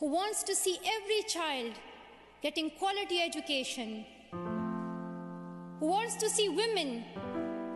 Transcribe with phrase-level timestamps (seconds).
[0.00, 1.72] who wants to see every child
[2.42, 4.06] getting quality education,
[5.78, 7.04] who wants to see women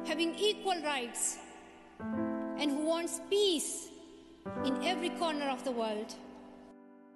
[0.07, 1.37] having equal rights,
[2.59, 3.89] and who wants peace
[4.65, 6.15] in every corner of the world.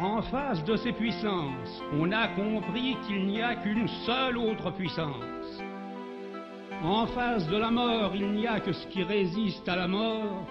[0.01, 5.63] En face de ces puissances, on a compris qu'il n'y a qu'une seule autre puissance.
[6.83, 10.47] En face de la mort, il n'y a que ce qui résiste à la mort.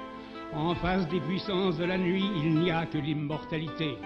[0.54, 3.98] En face des puissances de la nuit, il n'y a que l'immortalité.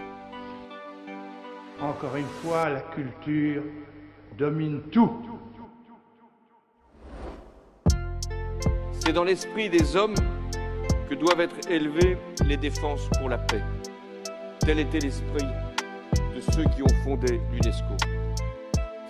[1.81, 3.63] Encore une fois, la culture
[4.37, 5.11] domine tout.
[8.99, 10.13] C'est dans l'esprit des hommes
[11.09, 13.63] que doivent être élevées les défenses pour la paix.
[14.59, 15.47] Tel était l'esprit
[16.35, 17.97] de ceux qui ont fondé l'UNESCO.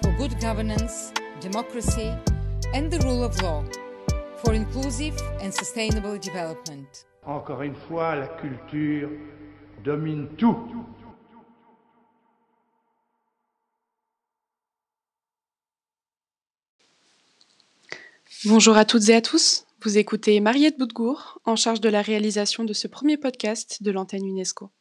[0.02, 2.10] For good governance, democracy,
[2.74, 3.66] and the rule of law.
[4.38, 7.06] For inclusive and sustainable development.
[7.26, 9.10] Encore une fois, la culture
[9.84, 10.56] domine tout.
[18.46, 19.66] Bonjour à toutes et à tous.
[19.84, 24.26] Vous écoutez Mariette Boudgour, en charge de la réalisation de ce premier podcast de l'antenne
[24.26, 24.72] UNESCO.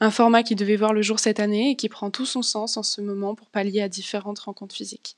[0.00, 2.76] Un format qui devait voir le jour cette année et qui prend tout son sens
[2.76, 5.16] en ce moment pour pallier à différentes rencontres physiques.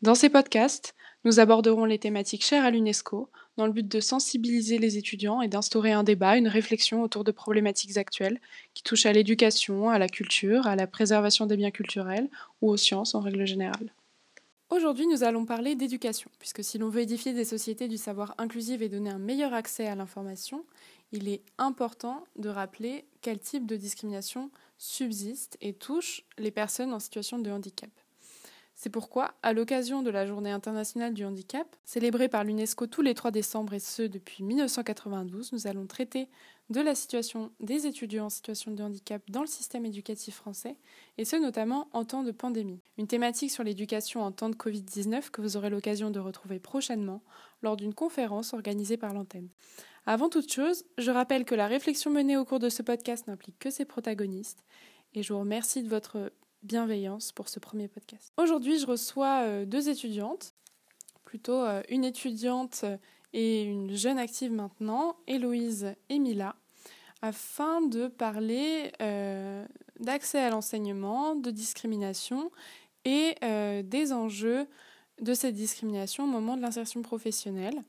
[0.00, 0.94] Dans ces podcasts,
[1.26, 5.48] nous aborderons les thématiques chères à l'UNESCO dans le but de sensibiliser les étudiants et
[5.48, 8.40] d'instaurer un débat, une réflexion autour de problématiques actuelles
[8.72, 12.30] qui touchent à l'éducation, à la culture, à la préservation des biens culturels
[12.62, 13.92] ou aux sciences en règle générale.
[14.72, 18.82] Aujourd'hui, nous allons parler d'éducation, puisque si l'on veut édifier des sociétés du savoir inclusive
[18.82, 20.64] et donner un meilleur accès à l'information,
[21.12, 27.00] il est important de rappeler quel type de discrimination subsiste et touche les personnes en
[27.00, 27.90] situation de handicap.
[28.82, 33.14] C'est pourquoi, à l'occasion de la Journée internationale du handicap, célébrée par l'UNESCO tous les
[33.14, 36.28] 3 décembre et ce depuis 1992, nous allons traiter
[36.68, 40.78] de la situation des étudiants en situation de handicap dans le système éducatif français,
[41.16, 42.80] et ce notamment en temps de pandémie.
[42.98, 47.22] Une thématique sur l'éducation en temps de Covid-19 que vous aurez l'occasion de retrouver prochainement
[47.62, 49.48] lors d'une conférence organisée par l'antenne.
[50.06, 53.60] Avant toute chose, je rappelle que la réflexion menée au cours de ce podcast n'implique
[53.60, 54.64] que ses protagonistes,
[55.14, 56.32] et je vous remercie de votre
[56.62, 58.32] bienveillance pour ce premier podcast.
[58.36, 60.54] Aujourd'hui, je reçois euh, deux étudiantes,
[61.24, 62.84] plutôt euh, une étudiante
[63.32, 66.54] et une jeune active maintenant, Héloïse et Mila,
[67.20, 69.66] afin de parler euh,
[69.98, 72.50] d'accès à l'enseignement, de discrimination
[73.04, 73.34] et
[73.82, 74.68] des enjeux
[75.20, 77.82] de cette discrimination au moment de l'insertion professionnelle.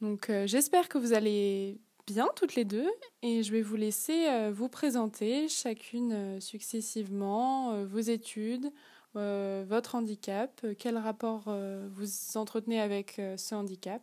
[0.00, 2.88] Donc j'espère que vous allez bien toutes les deux
[3.20, 8.70] et je vais vous laisser euh, vous présenter chacune euh, successivement euh, vos études,
[9.14, 11.52] votre handicap, quel rapport
[11.90, 14.00] vous entretenez avec ce handicap.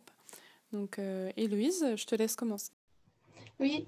[0.74, 1.00] Donc
[1.38, 2.70] Héloïse, je te laisse commencer.
[3.58, 3.86] Oui,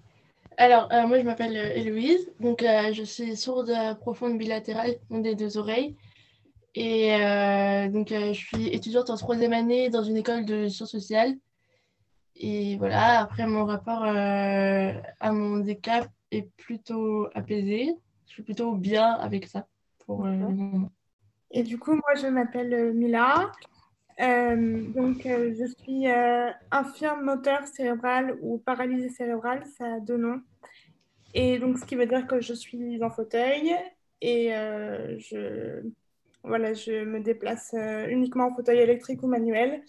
[0.57, 5.97] alors moi je m'appelle Héloïse, donc je suis sourde profonde bilatérale des deux oreilles.
[6.75, 7.11] Et
[7.91, 11.37] donc, je suis étudiante en troisième année dans une école de sciences sociales.
[12.41, 17.97] Et voilà, après, mon rapport euh, à mon handicap est plutôt apaisé.
[18.27, 19.67] Je suis plutôt bien avec ça
[20.07, 20.91] pour euh, le moment.
[21.51, 23.51] Et du coup, moi, je m'appelle euh, Mila.
[24.19, 26.07] donc, je suis
[26.71, 30.41] infirme moteur cérébral ou paralysée cérébrale, ça a deux noms.
[31.35, 33.75] Et donc, ce qui veut dire que je suis en fauteuil
[34.21, 35.83] et je,
[36.45, 37.75] voilà, je me déplace
[38.09, 39.83] uniquement en fauteuil électrique ou manuel.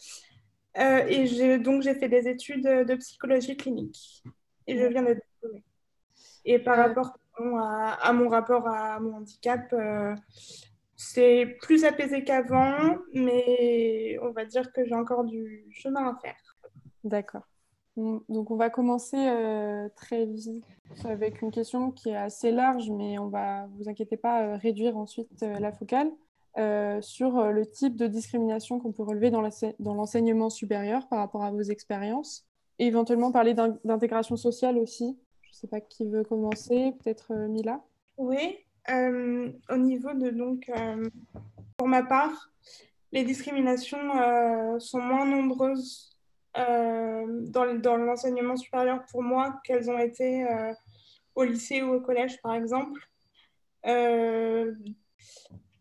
[0.77, 4.23] Euh, et donc, j'ai fait des études de psychologie clinique.
[4.67, 5.63] Et je viens d'être diplômée.
[6.45, 10.15] Et par rapport à, mon rapport à mon handicap, euh,
[10.95, 16.57] c'est plus apaisé qu'avant, mais on va dire que j'ai encore du chemin à faire.
[17.03, 17.47] D'accord.
[17.95, 20.65] Donc, on va commencer euh, très vite
[21.03, 25.41] avec une question qui est assez large, mais on va, vous inquiétez pas, réduire ensuite
[25.41, 26.09] la focale.
[26.57, 31.43] Euh, sur euh, le type de discrimination qu'on peut relever dans l'enseignement supérieur par rapport
[31.43, 32.45] à vos expériences.
[32.79, 35.17] Et éventuellement parler d'intégration sociale aussi.
[35.43, 37.81] Je ne sais pas qui veut commencer, peut-être euh, Mila?
[38.17, 38.57] Oui,
[38.89, 40.71] au niveau de donc,
[41.77, 42.51] pour ma part,
[43.11, 46.17] les discriminations sont moins nombreuses
[46.55, 50.43] dans, l'enseignement supérieur pour moi qu'elles ont été
[51.35, 52.99] au lycée ou au collège, par exemple.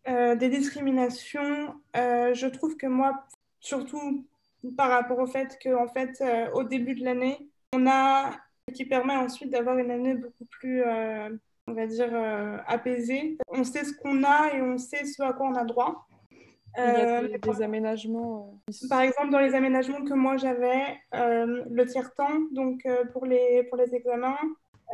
[0.07, 3.25] Euh, des discriminations, euh, je trouve que moi,
[3.59, 4.25] surtout
[4.77, 7.37] par rapport au fait qu'en fait, euh, au début de l'année,
[7.73, 8.31] on a
[8.73, 12.13] qui permet ensuite d'avoir une année beaucoup plus, on va dire,
[12.67, 13.35] apaisée.
[13.47, 16.07] On sait ce qu'on a et on sait ce à quoi on a droit.
[16.77, 18.59] Il y a des, aménagements.
[18.87, 23.95] Par exemple, dans les aménagements que moi j'avais, le tiers-temps, donc pour, les, pour les
[23.95, 24.37] examens,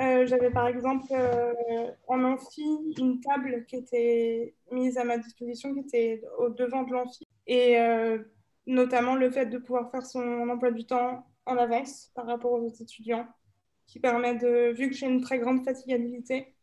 [0.02, 2.62] Euh, J'avais par exemple euh, en amphi
[2.98, 7.26] une table qui était mise à ma disposition, qui était au devant de l'amphi.
[7.48, 8.20] Et euh,
[8.68, 12.62] notamment le fait de pouvoir faire son emploi du temps en avance par rapport aux
[12.62, 13.28] autres étudiants,
[13.88, 16.56] qui permet de, vu que j'ai une très grande fatigabilité,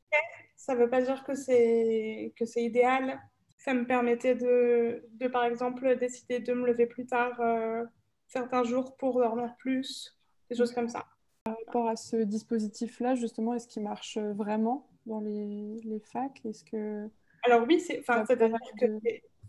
[0.56, 3.20] ça ne veut pas dire que c'est idéal.
[3.58, 7.40] Ça me permettait de, de, par exemple, décider de me lever plus tard
[8.26, 10.18] certains jours pour dormir plus,
[10.50, 11.06] des choses comme ça.
[11.72, 16.44] Rapport à ce dispositif-là, justement, est-ce qu'il marche vraiment dans les, les facs?
[16.44, 17.08] Est-ce que
[17.44, 18.02] Alors oui, c'est,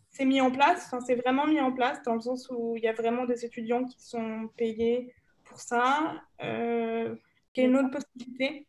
[0.09, 2.83] c'est mis en place, enfin, c'est vraiment mis en place dans le sens où il
[2.83, 6.13] y a vraiment des étudiants qui sont payés pour ça.
[6.41, 7.13] Euh,
[7.55, 8.67] il y a une autre possibilité?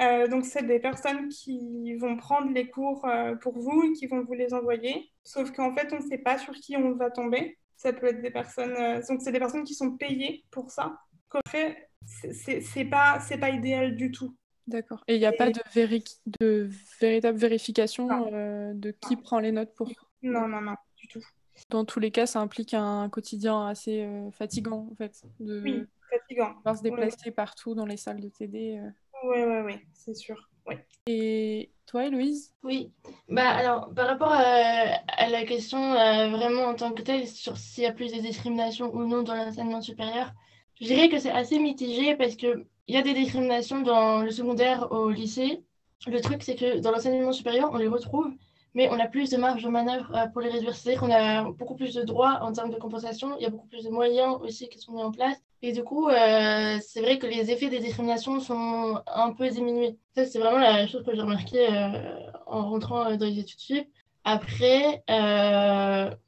[0.00, 4.06] Euh, donc, c'est des personnes qui vont prendre les cours euh, pour vous et qui
[4.06, 5.10] vont vous les envoyer.
[5.24, 7.58] Sauf qu'en fait, on ne sait pas sur qui on va tomber.
[7.76, 8.76] Ça peut être des personnes.
[8.78, 10.98] euh, donc, c'est des personnes qui sont payées pour ça.
[11.34, 14.34] Après, c'est- pas, c'est pas idéal du tout.
[14.66, 15.02] D'accord.
[15.08, 16.68] Et il n'y a pas de, véri- de
[17.00, 19.88] véritable vérification euh, de qui prend les notes pour...
[20.22, 21.22] Non, non, non, du tout.
[21.70, 25.84] Dans tous les cas, ça implique un quotidien assez euh, fatigant, en fait, de Oui,
[26.10, 26.54] fatigant.
[26.58, 26.90] devoir se Oui.
[26.90, 28.78] déplacer partout dans les salles de TD.
[28.78, 28.90] euh.
[29.24, 30.48] Oui, oui, oui, c'est sûr.
[30.66, 30.74] Oui.
[31.06, 32.52] Et toi, Héloïse?
[32.62, 32.92] Oui,
[33.30, 37.56] bah alors par rapport à, à la question euh, vraiment en tant que telle sur
[37.56, 40.32] s'il y a plus de discrimination ou non dans l'enseignement supérieur,
[40.80, 44.30] je dirais que c'est assez mitigé parce que il y a des discriminations dans le
[44.30, 45.62] secondaire au lycée.
[46.06, 48.32] Le truc c'est que dans l'enseignement supérieur on les retrouve,
[48.74, 50.74] mais on a plus de marge de manœuvre euh, pour les réduire.
[50.74, 53.66] C'est-à-dire qu'on a beaucoup plus de droits en termes de compensation, il y a beaucoup
[53.66, 55.36] plus de moyens aussi qui sont mis en place.
[55.62, 59.96] Et du coup, euh, c'est vrai que les effets des discriminations sont un peu diminués.
[60.14, 63.88] Ça, c'est vraiment la chose que j'ai remarqué euh, en rentrant dans les études sup.
[64.24, 65.02] Après,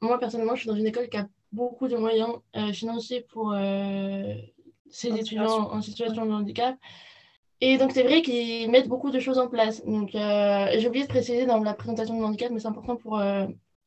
[0.01, 3.53] moi, personnellement, je suis dans une école qui a beaucoup de moyens euh, financiers pour
[3.53, 4.33] euh,
[4.89, 5.73] ces En étudiants situation.
[5.73, 6.75] en situation de handicap.
[7.63, 9.85] Et donc, c'est vrai qu'ils mettent beaucoup de choses en place.
[9.85, 13.19] Donc, euh, j'ai oublié de préciser dans la présentation de handicap, mais c'est important pour
[13.19, 13.45] euh,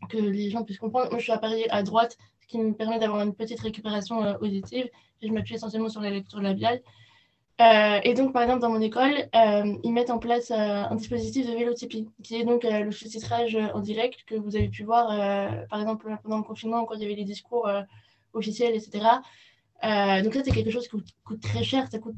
[0.08, 1.10] que les gens puissent comprendre.
[1.10, 4.34] Moi, je suis appareillée à droite, ce qui me permet d'avoir une petite récupération euh,
[4.40, 4.88] auditive.
[5.20, 6.82] Et je m'appuie essentiellement sur la lecture labiale.
[7.60, 10.94] Euh, et donc, par exemple, dans mon école, euh, ils mettent en place euh, un
[10.96, 15.08] dispositif de vélotypie, qui est donc le sous-titrage en direct que vous avez pu voir,
[15.68, 17.70] par exemple, pendant le confinement, quand il y avait les discours
[18.32, 19.04] officiels, etc.
[20.22, 21.86] Donc, ça, c'est quelque chose qui coûte, très cher.
[21.90, 22.16] Ça coûte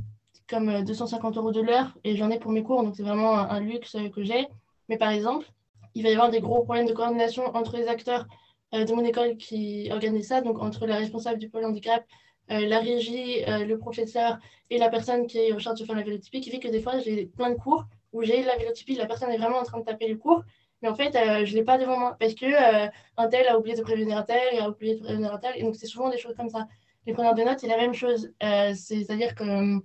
[0.48, 3.36] comme euh, 250 euros de l'heure, et j'en ai pour mes cours, donc c'est vraiment
[3.36, 4.46] un, un luxe que j'ai.
[4.88, 5.46] Mais par exemple,
[5.94, 8.26] il va y avoir des gros problèmes de coordination entre les acteurs
[8.72, 12.04] de mon école qui organisent ça, donc entre la responsable du pôle handicap,
[12.48, 14.38] la régie, euh, le professeur
[14.70, 16.80] et la personne qui est en charge de faire la vélotypie, qui fait que des
[16.80, 19.80] fois, j'ai plein de cours où j'ai la vélotypie, la personne est vraiment en train
[19.80, 20.42] de taper le cours,
[20.82, 22.88] mais en fait, euh, je ne l'ai pas devant moi parce que euh,
[23.30, 25.62] tel a oublié de prévenir un tel, il a oublié de prévenir un tel, et
[25.62, 26.66] donc c'est souvent des choses comme ça.
[27.06, 28.32] Les preneurs de notes, c'est la même chose.
[28.42, 29.78] Euh, C'est-à-dire que euh,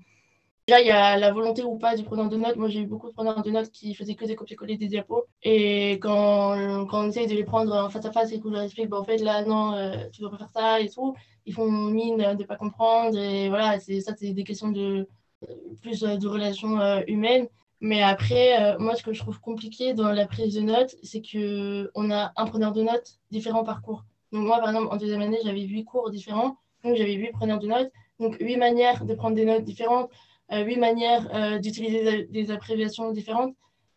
[0.68, 2.56] déjà, il y a la volonté ou pas du preneur de notes.
[2.56, 5.25] Moi, j'ai eu beaucoup de preneurs de notes qui faisaient que des copier-coller des diapos.
[5.44, 8.63] Et quand, quand on essaye de les prendre en face à face et qu'on leur
[8.63, 11.16] explique, bah, en fait, là, non, euh, tu ne dois pas faire ça et tout,
[11.45, 13.17] ils font mine de ne pas comprendre.
[13.17, 15.07] Et voilà, ça, c'est des questions de
[15.81, 17.47] plus euh, de relations euh, humaines.
[17.79, 21.21] Mais après, euh, moi, ce que je trouve compliqué dans la prise de notes, c'est
[21.21, 24.05] qu'on a un preneur de notes différent par cours.
[24.31, 26.57] Donc, moi, par exemple, en deuxième année, j'avais huit cours différents.
[26.83, 27.91] Donc, j'avais huit preneurs de notes.
[28.19, 30.11] Donc, huit manières de prendre des notes différentes,
[30.51, 33.55] euh, huit manières euh, d'utiliser des, abréviations différentes.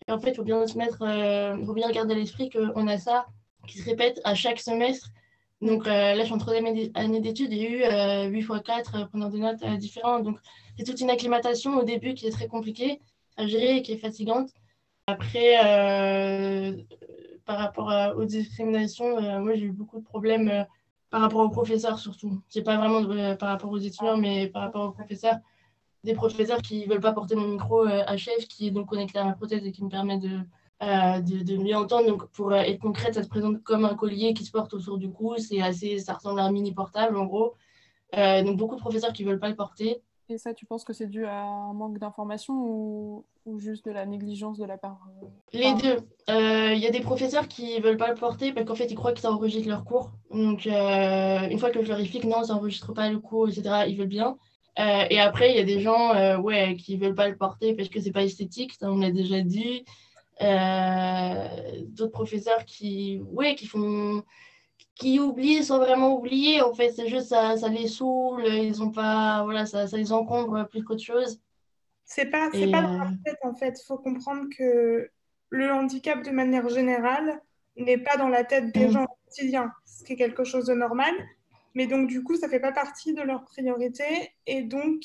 [0.08, 2.87] Et en fait, il faut bien se mettre, euh, faut bien garder à l'esprit qu'on
[2.87, 3.27] a ça
[3.67, 5.10] qui se répète à chaque semestre.
[5.65, 9.09] Donc, euh, là, je suis en troisième année d'études, a eu euh, 8 fois 4
[9.09, 10.21] preneurs de notes euh, différents.
[10.21, 10.39] Donc,
[10.77, 13.01] c'est toute une acclimatation au début qui est très compliquée
[13.39, 14.51] à gérer et qui est fatigante.
[15.06, 16.77] Après, euh,
[17.47, 20.67] par rapport à- aux discriminations, moi, j'ai eu beaucoup de problèmes
[21.11, 22.41] par rapport aux professeurs surtout.
[22.49, 23.03] C'est pas vraiment
[23.37, 25.37] par rapport aux étudiants, mais par rapport aux professeurs.
[26.05, 29.25] Des professeurs qui veulent pas porter mon micro euh, HF, qui est donc connecté à
[29.25, 30.41] ma prothèse et qui me permet de,
[30.83, 32.09] euh, de, de mieux entendre.
[32.09, 34.99] Donc, pour euh, être concrète, ça se présente comme un collier qui se porte autour
[34.99, 35.35] du cou.
[35.39, 37.55] C'est assez, ça ressemble à un mini portable, en gros.
[38.17, 40.03] Euh, donc, beaucoup de professeurs qui veulent pas le porter.
[40.29, 43.93] Et ça, tu penses que c'est dû à un manque d'information ou, ou juste de
[43.93, 45.99] la négligence de la part euh, Les deux.
[46.29, 49.13] Il y a des professeurs qui veulent pas le porter parce qu'en fait, ils croient
[49.13, 50.11] que ça enregistre leur cours.
[50.33, 53.97] Donc, une fois que je leur explique non, ça enregistre pas le cours, etc., ils
[53.97, 54.37] veulent bien.
[54.77, 58.01] Et après, il y a des gens ouais, qui veulent pas le porter parce que
[58.01, 59.85] c'est pas esthétique, ça on l'a déjà dit.
[60.43, 61.48] Euh,
[61.88, 64.22] D'autres professeurs qui, ouais, qui font
[64.96, 66.62] qui oublient sans vraiment oublier.
[66.62, 70.12] En fait, c'est juste ça, ça les saoule, ils ont pas, voilà, ça, ça les
[70.12, 71.41] encombre plus qu'autre chose.
[72.05, 73.81] C'est pas, c'est pas dans euh, leur tête, en fait.
[73.81, 75.10] Il faut comprendre que
[75.50, 77.41] le handicap, de manière générale,
[77.76, 78.91] n'est pas dans la tête des Mm.
[78.91, 81.12] gens au quotidien, ce qui est quelque chose de normal.
[81.74, 84.32] Mais donc, du coup, ça fait pas partie de leurs priorités.
[84.46, 85.03] Et donc,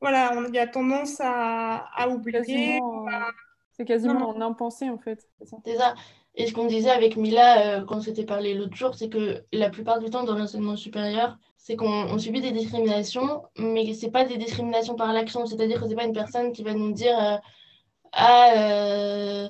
[0.00, 2.78] voilà, il y a tendance à, à oublier.
[3.80, 5.26] C'est quasiment en impensé en fait.
[5.64, 5.94] C'est ça.
[6.34, 9.70] Et ce qu'on disait avec Mila quand on s'était parlé l'autre jour, c'est que la
[9.70, 14.36] plupart du temps dans l'enseignement supérieur, c'est qu'on subit des discriminations, mais c'est pas des
[14.36, 15.46] discriminations par l'action.
[15.46, 17.40] C'est-à-dire que c'est pas une personne qui va nous dire
[18.12, 19.48] Ah, euh,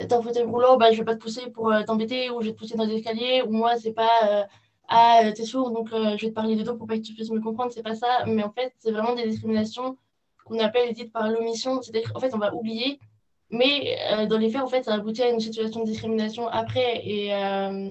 [0.00, 2.52] t'es en fauteuil roulant, bah, je vais pas te pousser pour t'embêter, ou je vais
[2.52, 4.46] te pousser dans les escaliers, ou moi, c'est pas
[4.88, 7.30] ah, t'es sourd, donc je vais te parler de toi pour pas que tu puisses
[7.30, 8.26] me comprendre, c'est pas ça.
[8.26, 9.96] Mais en fait, c'est vraiment des discriminations
[10.44, 11.80] qu'on appelle dites par l'omission.
[11.80, 13.00] C'est-à-dire qu'en fait, on va oublier
[13.50, 17.06] mais euh, dans les faits, en fait, ça aboutit à une situation de discrimination après.
[17.06, 17.90] Et, euh,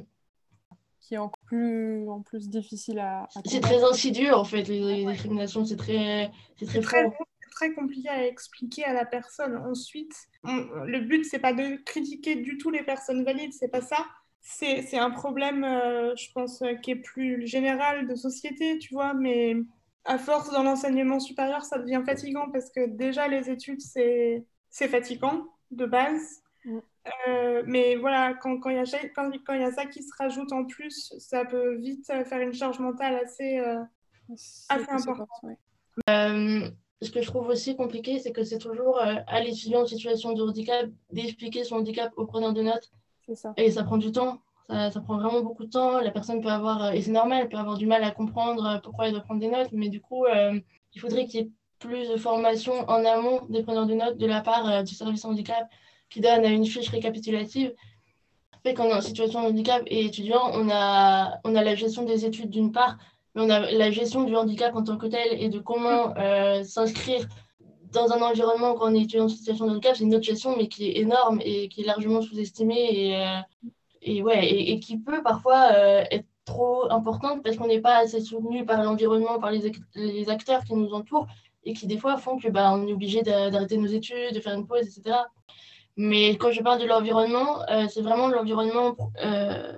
[1.00, 3.28] Qui est encore plus, en plus difficile à.
[3.46, 5.66] c'est très insidieux, en fait, les, discriminations.
[5.66, 7.10] C'est très, c'est très, très,
[7.52, 9.58] très compliqué à expliquer à la personne.
[9.58, 13.98] Ensuite, le but, c'est pas de critiquer du tout les personnes valides, c'est pas ça.
[14.42, 19.56] C'est un problème, euh, je pense, qui est plus général de société, tu vois, mais
[20.04, 24.46] à force dans l'enseignement supérieur, ça devient fatigant parce que déjà, les études, c'est
[24.76, 26.44] c'est fatigant de base.
[26.66, 26.80] Mm.
[27.28, 30.12] Euh, mais voilà, quand il quand y, a, quand, quand y a ça qui se
[30.20, 33.82] rajoute en plus, ça peut vite faire une charge mentale assez, euh,
[34.68, 35.30] assez importante.
[36.10, 36.70] Euh,
[37.02, 40.44] ce que je trouve aussi compliqué, c'est que c'est toujours à l'étudiant en situation de
[40.44, 42.92] handicap d'expliquer son handicap au preneur de notes.
[43.34, 43.54] Ça.
[43.56, 44.42] Et ça prend du temps.
[44.68, 46.02] Ça, ça, prend vraiment beaucoup de temps.
[46.02, 49.08] La personne peut avoir, et c'est normal, elle peut avoir du mal à comprendre pourquoi
[49.08, 52.18] elle doit prendre des notes, mais du coup, il faudrait qu'il y ait plus de
[52.18, 55.68] formation en amont des preneurs de notes de la part euh, du service handicap
[56.10, 57.74] qui donne une fiche récapitulative.
[58.64, 62.04] Fait qu'on est en situation de handicap et étudiant, on a, on a la gestion
[62.04, 62.98] des études d'une part,
[63.34, 66.64] mais on a la gestion du handicap en tant que tel et de comment euh,
[66.64, 67.28] s'inscrire
[67.92, 70.56] dans un environnement quand on est étudiant en situation de handicap, c'est une autre gestion,
[70.58, 73.40] mais qui est énorme et qui est largement sous-estimée et, euh,
[74.02, 75.72] et, ouais, et, qui peut parfois
[76.12, 80.64] être trop importante parce qu'on n'est pas assez soutenu par l'environnement, par les, les, acteurs
[80.64, 81.28] qui nous entourent
[81.66, 84.54] et qui des fois font que bah, on est obligé d'arrêter nos études, de faire
[84.54, 85.18] une pause, etc.
[85.98, 89.74] Mais quand je parle de l'environnement, euh, c'est vraiment l'environnement, euh,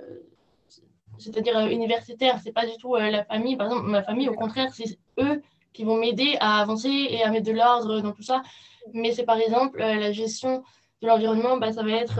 [1.19, 3.55] c'est-à-dire euh, universitaire, c'est pas du tout la famille.
[3.55, 5.41] Par exemple, ma famille, au contraire, c'est eux
[5.73, 8.41] qui vont m'aider à avancer et à mettre de l'ordre dans tout ça.
[8.93, 10.63] Mais c'est par exemple la gestion
[11.01, 12.19] de l'environnement, bah, ça va être,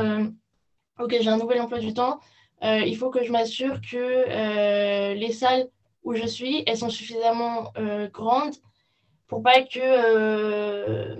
[0.99, 2.19] ok, j'ai un nouvel emploi du temps,
[2.61, 5.69] il faut que je m'assure que les salles
[6.03, 7.71] où je suis, elles sont suffisamment
[8.13, 8.55] grandes
[9.27, 11.15] pour pas que euh,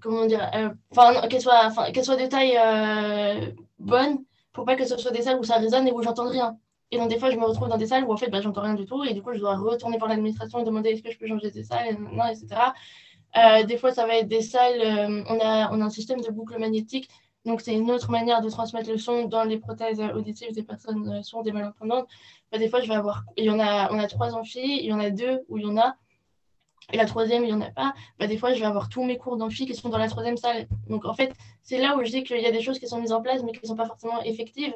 [0.00, 4.86] comment dire euh, enfin qu'elle soit qu'elle soit de taille euh, bonne pour pas que
[4.86, 6.56] ce soit des salles où ça résonne et où j'entends rien.
[6.90, 8.62] Et donc des fois je me retrouve dans des salles où en fait bah, j'entends
[8.62, 11.10] rien du tout et du coup je dois retourner voir l'administration et demander est-ce que
[11.10, 12.46] je peux changer de salle non, etc
[13.66, 14.80] des fois ça va être des salles
[15.28, 17.08] on a on a un système de boucle magnétique.
[17.44, 21.22] Donc c'est une autre manière de transmettre le son dans les prothèses auditives des personnes
[21.22, 22.08] sourdes et malentendantes.
[22.50, 24.86] Bah, des fois je vais avoir il y en a on a trois amphis il
[24.86, 25.94] y en a deux où il y en a
[26.92, 29.04] et la troisième, il n'y en a pas, bah, des fois, je vais avoir tous
[29.04, 30.66] mes cours d'amphi qui sont dans la troisième salle.
[30.88, 33.00] Donc, en fait, c'est là où je dis qu'il y a des choses qui sont
[33.00, 34.74] mises en place, mais qui ne sont pas forcément effectives.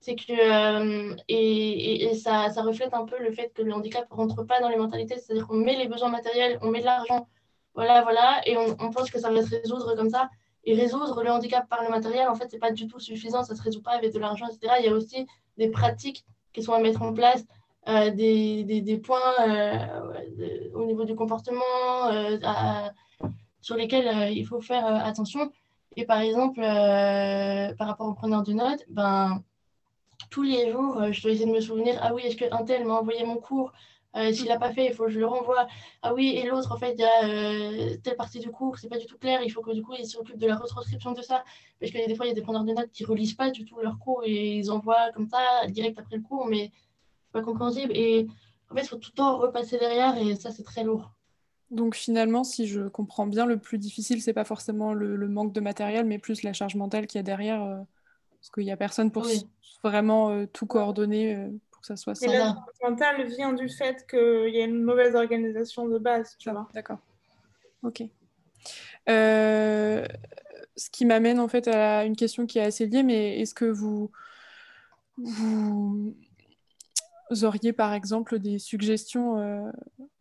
[0.00, 4.06] C'est que, euh, et, et, ça, ça, reflète un peu le fait que le handicap
[4.10, 6.84] ne rentre pas dans les mentalités, c'est-à-dire qu'on met les besoins matériels, on met de
[6.84, 7.26] l'argent,
[7.74, 10.28] voilà, voilà, et on, on, pense que ça va se résoudre comme ça.
[10.64, 13.42] Et résoudre le handicap par le matériel, en fait, ce n'est pas du tout suffisant,
[13.42, 14.74] ça ne se résout pas avec de l'argent, etc.
[14.80, 17.44] Il y a aussi des pratiques qui sont à mettre en place
[17.86, 22.38] euh, des, points euh, au niveau du comportement euh,
[23.60, 25.50] sur lesquels il faut faire attention.
[25.96, 26.60] Et par exemple,
[27.78, 29.42] par rapport au preneur de notes, ben,
[30.30, 32.94] tous les jours, je dois essayer de me souvenir, ah oui, est-ce qu'un tel m'a
[32.94, 33.72] envoyé mon cours
[34.32, 35.66] S'il n'a pas fait, il faut que je le renvoie.
[36.02, 38.98] Ah oui, et l'autre, en fait, il y a telle partie du cours, c'est pas
[38.98, 41.44] du tout clair, il faut que du coup, il s'occupe de la retranscription de ça.
[41.80, 43.64] Parce que des fois, il y a des preneurs de notes qui relisent pas du
[43.64, 45.38] tout leur cours et ils envoient comme ça,
[45.68, 46.72] direct après le cours, mais
[47.34, 47.92] pas compréhensible.
[47.94, 48.26] Et
[48.70, 51.10] en fait, il faut tout le temps repasser derrière et ça, c'est très lourd.
[51.70, 55.60] Donc finalement, si je comprends bien, le plus difficile, c'est pas forcément le, manque de
[55.60, 57.80] matériel, mais plus la charge mentale qu'il y a derrière, euh,
[58.36, 59.26] parce qu'il n'y a personne pour
[59.82, 62.26] vraiment euh, tout coordonner euh, pour que ça soit ça.
[62.26, 66.36] Et la charge mentale vient du fait qu'il y a une mauvaise organisation de base,
[66.38, 66.68] tu vois.
[66.74, 66.98] D'accord.
[67.82, 68.04] Ok.
[69.06, 70.06] ce
[70.92, 74.10] qui m'amène en fait à une question qui est assez liée, mais est-ce que vous
[75.16, 76.14] vous
[77.42, 79.70] auriez par exemple des suggestions euh,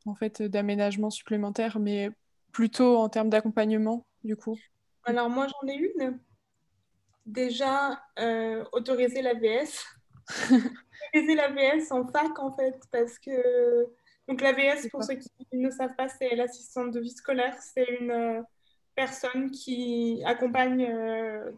[0.05, 2.09] en fait d'aménagement supplémentaire, mais
[2.51, 4.57] plutôt en termes d'accompagnement du coup?
[5.05, 6.19] Alors moi j'en ai une.
[7.25, 9.85] Déjà euh, autoriser l'AVS.
[10.51, 13.85] autoriser l'AVS en fac en fait parce que
[14.27, 18.11] donc l'AVS pour ceux qui ne savent pas c'est l'assistante de vie scolaire, c'est une
[18.11, 18.41] euh,
[18.95, 20.87] personne qui accompagne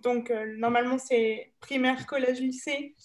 [0.01, 2.95] donc normalement c'est primaire, collège, lycée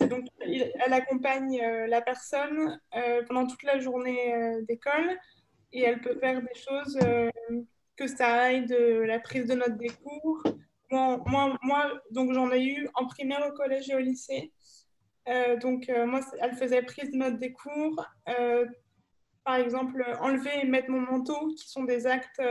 [0.00, 2.80] elle accompagne la personne
[3.26, 4.34] pendant toute la journée
[4.68, 5.18] d'école
[5.72, 6.98] et elle peut faire des choses
[7.96, 10.42] que ça aille de la prise de notes des cours.
[10.90, 14.52] Moi, donc j'en ai eu en primaire, au collège et au lycée.
[15.28, 18.04] Euh, donc, euh, moi, elle faisait prise de notes des cours.
[18.28, 18.66] Euh,
[19.44, 22.42] par exemple, enlever et mettre mon manteau, qui sont des actes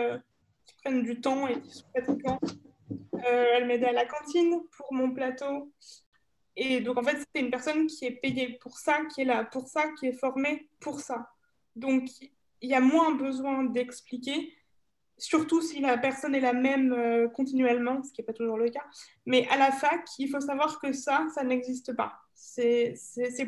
[0.65, 2.39] qui prennent du temps et qui sont fatigants.
[3.23, 5.71] elle m'aidait à la cantine pour mon plateau.
[6.57, 9.43] Et donc, en fait, c'est une personne qui est payée pour ça, qui est là
[9.43, 11.29] pour ça, qui est formée pour ça.
[11.75, 12.09] Donc,
[12.61, 14.53] il y a moins besoin d'expliquer
[15.17, 18.69] surtout si la personne est la même euh, continuellement, ce qui n'est pas toujours le
[18.69, 18.83] cas.
[19.25, 22.13] Mais à la fac, il faut savoir que ça, ça n'existe pas.
[22.33, 22.95] C'est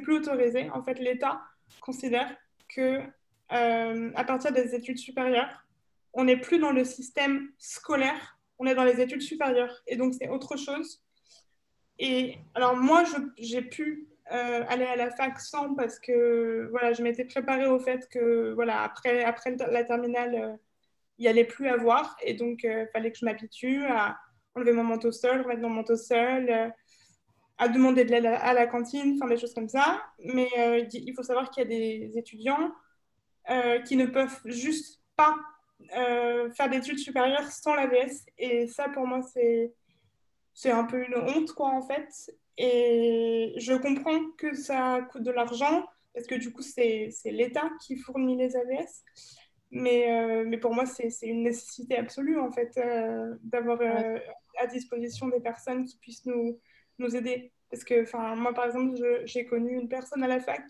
[0.02, 0.70] plus autorisé.
[0.72, 1.42] En fait, l'État
[1.82, 2.34] considère
[2.70, 3.02] que
[3.52, 5.66] euh, à partir des études supérieures,
[6.14, 9.84] on n'est plus dans le système scolaire, on est dans les études supérieures.
[9.88, 11.02] Et donc, c'est autre chose.
[12.00, 13.04] Et alors, moi,
[13.38, 17.80] j'ai pu euh, aller à la fac sans parce que voilà, je m'étais préparée au
[17.80, 20.60] fait que voilà, après, après la terminale
[21.18, 22.16] il n'y allait plus avoir.
[22.24, 24.18] Et donc, il euh, fallait que je m'habitue à
[24.56, 26.70] enlever mon manteau seul, remettre mon manteau seul, euh,
[27.58, 30.04] à demander de l'aide à la cantine, enfin des choses comme ça.
[30.20, 32.72] Mais euh, il faut savoir qu'il y a des étudiants
[33.86, 35.38] qui ne peuvent juste pas
[35.90, 38.26] faire d'études supérieures sans l'AVS.
[38.38, 39.74] Et ça, pour moi, c'est
[40.58, 42.10] c'est un peu une honte, quoi, en fait.
[42.58, 45.86] Et je comprends que ça coûte de l'argent,
[46.16, 49.04] parce que du coup, c'est l'État qui fournit les AVS.
[49.70, 54.18] Mais, euh, mais pour moi, c'est une nécessité absolue, en fait, euh, d'avoir euh,
[54.58, 56.60] à disposition des personnes qui puissent nous,
[56.98, 57.52] nous aider.
[57.70, 58.96] Parce que, enfin, moi, par exemple,
[59.26, 60.66] j'ai connu une personne à la fac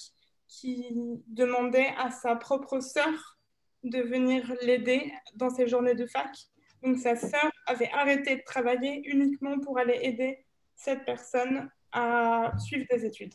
[0.50, 0.91] qui
[1.27, 3.39] demandait à sa propre sœur
[3.84, 6.36] de venir l'aider dans ses journées de fac.
[6.84, 10.45] Donc, sa sœur avait arrêté de travailler uniquement pour aller aider
[10.75, 13.33] cette personne à suivre des études.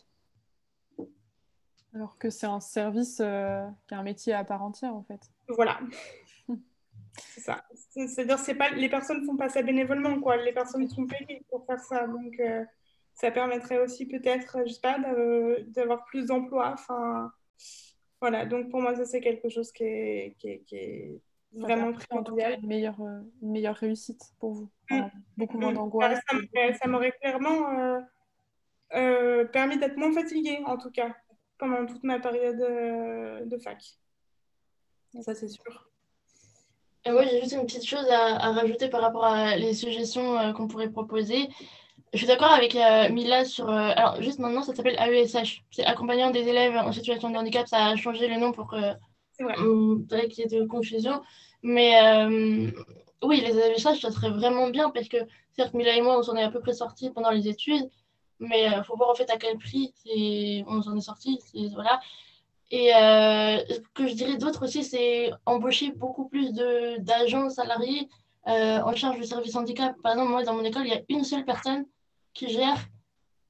[1.95, 5.21] Alors que c'est un service euh, qui est un métier à part entière, en fait.
[5.49, 5.79] Voilà.
[7.19, 7.65] c'est ça.
[7.91, 10.37] C'est-à-dire c'est pas les personnes font pas ça bénévolement, quoi.
[10.39, 12.07] Les personnes sont payées pour faire ça.
[12.07, 12.65] Donc, euh,
[13.13, 14.99] ça permettrait aussi peut-être, je sais pas,
[15.67, 16.71] d'avoir plus d'emplois.
[16.73, 17.31] Enfin,
[18.21, 18.47] voilà.
[18.47, 21.21] Donc, pour moi, ça, c'est quelque chose qui est, qui est,
[21.55, 22.59] vraiment primordial.
[22.63, 24.71] Une meilleure, euh, une meilleure réussite pour vous.
[24.91, 25.03] Mm.
[25.37, 25.75] beaucoup moins mm.
[25.75, 26.21] d'angoisse.
[26.81, 28.03] Ça m'aurait clairement
[28.91, 31.15] permis d'être moins fatiguée, en tout cas
[31.63, 33.81] pendant toute ma période euh, de fac.
[35.21, 35.89] Ça, c'est sûr.
[37.05, 40.53] Et moi, j'ai juste une petite chose à, rajouter par rapport à les suggestions euh,
[40.53, 41.49] qu'on pourrait proposer.
[42.13, 43.71] Je suis d'accord avec euh, Mila sur.
[43.71, 45.63] alors, juste maintenant, ça s'appelle AESH.
[45.71, 47.69] C'est accompagnant des élèves en situation de handicap.
[47.69, 48.95] Ça a changé le nom pour que.
[49.33, 49.55] C'est vrai.
[50.29, 51.23] qu'il y ait de confusion.
[51.63, 51.95] Mais
[53.23, 55.19] oui, les AESH, ça serait vraiment bien parce que,
[55.53, 57.89] certes, Mila et moi, on s'en est à peu près sortis pendant les études
[58.43, 59.95] mais il euh, faut voir en fait à quel prix
[60.67, 61.41] on s'en est sorti.
[61.75, 62.01] Voilà.
[62.71, 66.53] Et euh, ce que je dirais d'autre aussi, c'est embaucher beaucoup plus
[66.99, 68.09] d'agents salariés
[68.49, 69.95] euh, en charge du service handicap.
[70.03, 71.85] Par exemple, moi, dans mon école, il y a une seule personne
[72.35, 72.79] qui gère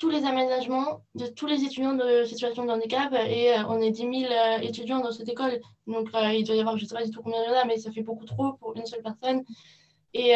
[0.03, 3.15] tous les aménagements de tous les étudiants de situation de handicap.
[3.29, 5.61] Et on est 10 000 étudiants dans cette école.
[5.87, 7.61] Donc, il doit y avoir, je ne sais pas du tout combien il y en
[7.61, 9.45] a, mais ça fait beaucoup trop pour une seule personne.
[10.13, 10.35] Et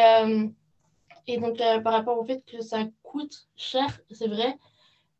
[1.26, 4.56] et donc, euh, par rapport au fait que ça coûte cher, c'est vrai.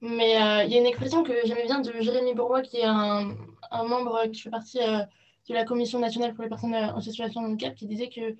[0.01, 2.85] Mais euh, il y a une expression que j'aimais bien de Jérémy Bourgois, qui est
[2.85, 3.37] un,
[3.71, 5.01] un membre qui fait partie euh,
[5.49, 8.37] de la Commission nationale pour les personnes en situation de handicap, qui disait que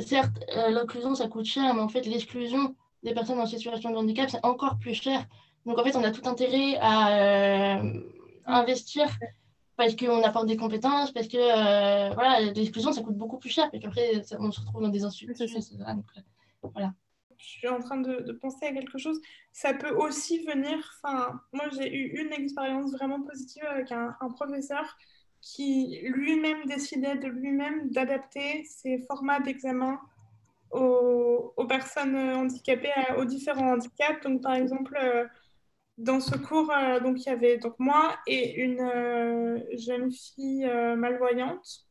[0.00, 0.38] certes,
[0.70, 4.44] l'inclusion, ça coûte cher, mais en fait, l'exclusion des personnes en situation de handicap, c'est
[4.44, 5.26] encore plus cher.
[5.66, 7.80] Donc, en fait, on a tout intérêt à
[8.46, 9.08] investir
[9.76, 13.80] parce qu'on apporte des compétences, parce que voilà, l'exclusion, ça coûte beaucoup plus cher, et
[13.80, 15.46] qu'après, on se retrouve dans des institutions.
[16.62, 16.92] Voilà.
[17.38, 19.18] Je suis en train de, penser à quelque chose.
[19.52, 20.76] Ça peut aussi venir.
[21.02, 24.84] Enfin, moi, j'ai eu une expérience vraiment positive avec un, professeur
[25.40, 29.98] qui lui-même décidait de lui-même d'adapter ses formats d'examen
[30.70, 31.29] aux,
[31.80, 34.22] personnes handicapées, aux différents handicaps.
[34.22, 35.26] Donc, par exemple, euh,
[35.98, 40.66] dans ce cours, euh, donc il y avait donc moi et une euh, jeune fille
[40.96, 41.90] malvoyante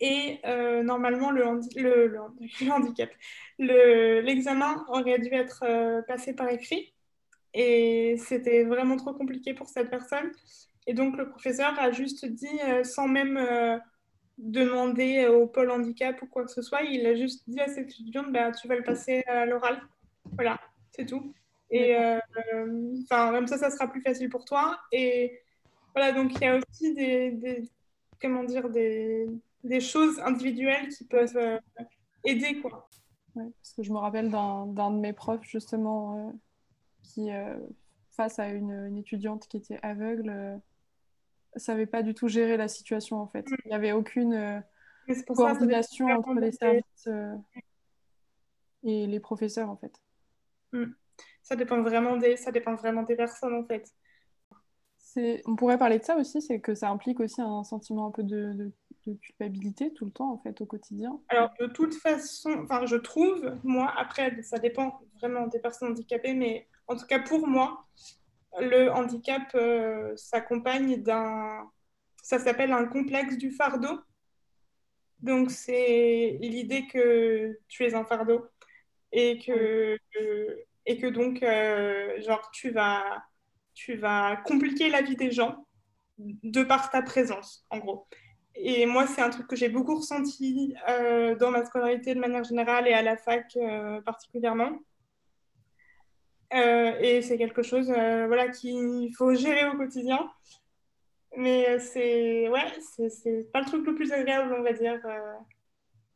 [0.00, 1.44] et euh, normalement, le,
[1.76, 3.10] le, handicap,
[3.58, 6.92] l'examen aurait dû être euh, passé par écrit.
[7.54, 10.32] Et c'était vraiment trop compliqué pour cette personne.
[10.86, 13.38] Et donc, le professeur a juste dit, euh, sans même
[14.38, 17.90] demander au pôle handicap ou quoi que ce soit, il a juste dit à cette
[17.90, 19.80] étudiante, bah, tu vas le passer à l'oral.
[20.32, 21.32] Voilà, c'est tout.
[21.70, 21.96] Et
[23.02, 24.78] enfin, même ça, ça sera plus facile pour toi.
[24.92, 25.40] Et
[25.94, 27.68] voilà, donc il y a aussi des, des
[28.20, 29.28] comment dire, des,
[29.64, 31.58] des choses individuelles qui peuvent euh,
[32.24, 32.60] aider.
[32.60, 32.88] Quoi.
[33.34, 36.32] parce que je me rappelle d'un de mes profs, justement, euh,
[37.02, 37.30] qui,
[38.10, 40.60] face à une, étudiante qui était aveugle,
[41.56, 43.46] savait pas du tout gérer la situation en fait.
[43.64, 44.62] Il n'y avait aucune
[45.28, 47.08] coordination entre les services
[48.84, 50.00] et les professeurs en fait.
[50.72, 50.92] Mm.
[51.42, 53.92] Ça dépend vraiment des, ça dépend vraiment des personnes en fait.
[55.46, 58.22] On pourrait parler de ça aussi, c'est que ça implique aussi un sentiment un peu
[58.22, 58.72] de,
[59.20, 61.20] culpabilité tout le temps en fait au quotidien.
[61.28, 66.32] Alors de toute façon, enfin je trouve, moi après ça dépend vraiment des personnes handicapées,
[66.32, 67.84] mais en tout cas pour moi,
[68.60, 71.70] le handicap euh, s'accompagne d'un,
[72.22, 74.00] ça s'appelle un complexe du fardeau.
[75.20, 78.46] Donc c'est l'idée que tu es un fardeau
[79.12, 79.98] et que,
[80.86, 83.22] et que donc, euh, genre, tu vas,
[83.74, 85.66] tu vas compliquer la vie des gens
[86.18, 88.06] de par ta présence, en gros.
[88.54, 92.44] Et moi, c'est un truc que j'ai beaucoup ressenti euh, dans ma scolarité de manière
[92.44, 94.78] générale et à la fac euh, particulièrement.
[96.54, 100.30] Et c'est quelque chose voilà, qu'il faut gérer au quotidien.
[101.36, 102.72] Mais c'est ouais,
[103.08, 105.00] c'est pas le truc le plus agréable, on va dire,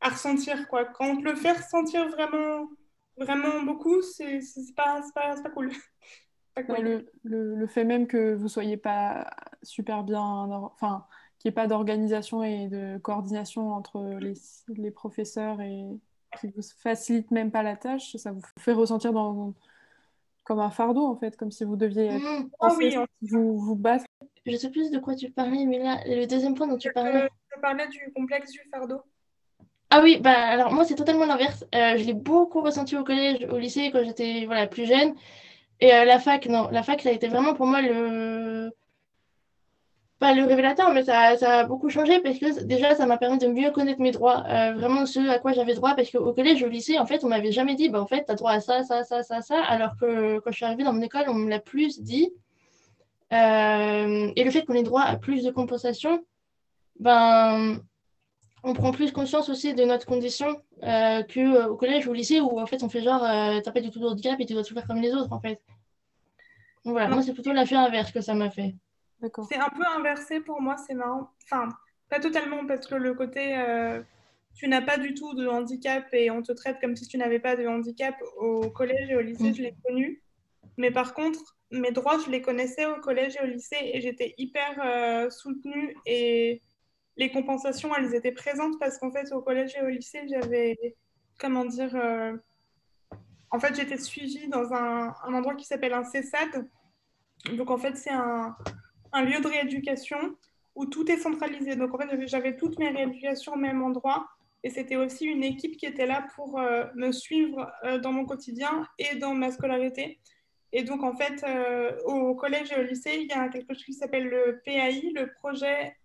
[0.01, 0.69] à ressentir.
[0.69, 0.85] Quoi.
[0.85, 2.69] Quand on te le fait ressentir vraiment
[3.19, 4.41] vraiment beaucoup, c'est
[4.77, 5.73] pas, pas, pas, cool.
[6.57, 9.29] le, le, le, fait même que vous soyez pas
[9.63, 11.07] super bien, enfin,
[11.39, 14.35] qu'il n'y ait pas d'organisation et de coordination entre les,
[14.69, 15.85] les, professeurs et
[16.41, 19.55] qui vous facilite même pas la tâche, ça vous fait ressentir dans,
[20.49, 22.51] comme un fardeau en fait, comme si vous deviez mmh.
[22.61, 24.07] oh, oui, vous, vous battre.
[24.47, 27.29] Je sais plus de quoi tu parlais, mais là, le deuxième point dont tu parlais.
[27.55, 29.03] je parlais du complexe du fardeau.
[29.91, 31.67] Ah oui, bah alors moi c'est totalement l'inverse.
[31.75, 35.15] Euh, je l'ai beaucoup ressenti au collège, au lycée quand j'étais voilà, plus jeune.
[35.81, 38.73] Et euh, la fac, non, la fac ça a été vraiment pour moi le
[40.19, 43.39] pas le révélateur, mais ça, ça a beaucoup changé parce que déjà ça m'a permis
[43.39, 46.63] de mieux connaître mes droits, euh, vraiment ce à quoi j'avais droit, parce qu'au collège,
[46.63, 48.61] au lycée, en fait, on m'avait jamais dit, bah en fait, tu as droit à
[48.61, 51.35] ça, ça, ça, ça, ça, alors que quand je suis arrivée dans mon école, on
[51.35, 52.33] me l'a plus dit.
[53.31, 56.25] et le fait qu'on ait droit à plus de compensation,
[56.99, 57.81] ben
[58.63, 62.41] on prend plus conscience aussi de notre condition euh, qu'au euh, collège ou au lycée
[62.41, 64.55] où en fait on fait genre euh, t'as pas du tout de handicap et tu
[64.55, 65.61] dois tout faire comme les autres en fait.
[66.85, 68.75] Donc, voilà, moi c'est plutôt l'affaire inverse que ça m'a fait.
[69.49, 71.31] C'est un peu inversé pour moi, c'est marrant.
[71.45, 71.69] Enfin,
[72.09, 73.57] pas totalement parce que le côté
[74.55, 77.39] tu n'as pas du tout de handicap et on te traite comme si tu n'avais
[77.39, 79.55] pas de handicap au collège et au lycée, mm.
[79.55, 80.23] je l'ai connu.
[80.77, 84.35] Mais par contre, mes droits, je les connaissais au collège et au lycée et j'étais
[84.37, 86.63] hyper soutenue et
[87.19, 90.97] les compensations, elles étaient présentes parce qu'en fait, au collège et au lycée, j'avais,
[91.39, 92.37] comment dire, euh,
[93.51, 96.69] en fait, j'étais suivie dans un, endroit qui s'appelle un CESAD.
[97.57, 98.57] Donc, en fait, c'est un,
[99.15, 100.37] lieu de rééducation
[100.75, 101.77] où tout est centralisé.
[101.77, 104.29] Donc, en fait, j'avais toutes mes rééducations au même endroit.
[104.65, 108.25] Et c'était aussi une équipe qui était là pour euh, me suivre euh, dans mon
[108.25, 110.19] quotidien et dans ma scolarité.
[110.73, 111.43] Et donc, en fait,
[112.05, 115.33] au collège et au lycée, il y a quelque chose qui s'appelle le PAI, le
[115.33, 115.97] projet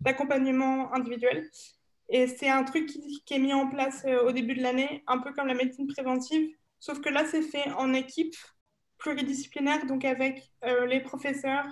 [0.00, 1.48] d'accompagnement individuel.
[2.10, 5.18] Et c'est un truc qui, est mis en place euh, au début de l'année, un
[5.18, 8.34] peu comme la médecine préventive, sauf que là, c'est fait en équipe
[9.00, 11.66] pluridisciplinaire, donc avec euh, les professeurs,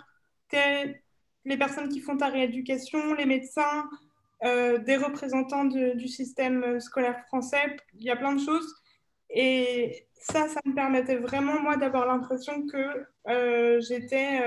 [0.52, 3.88] les personnes qui font ta rééducation, les médecins,
[4.44, 7.76] euh, des représentants du système scolaire français.
[7.94, 8.74] Il y a plein de choses.
[9.30, 14.40] Et ça, ça me permettait vraiment, moi, d'avoir l'impression que j'étais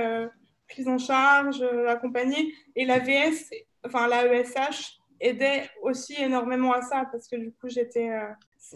[0.67, 2.53] prise en charge, accompagnée.
[2.75, 3.51] Et la VS
[3.85, 8.27] enfin l'AESH aidait aussi énormément à ça parce que du coup j'étais euh,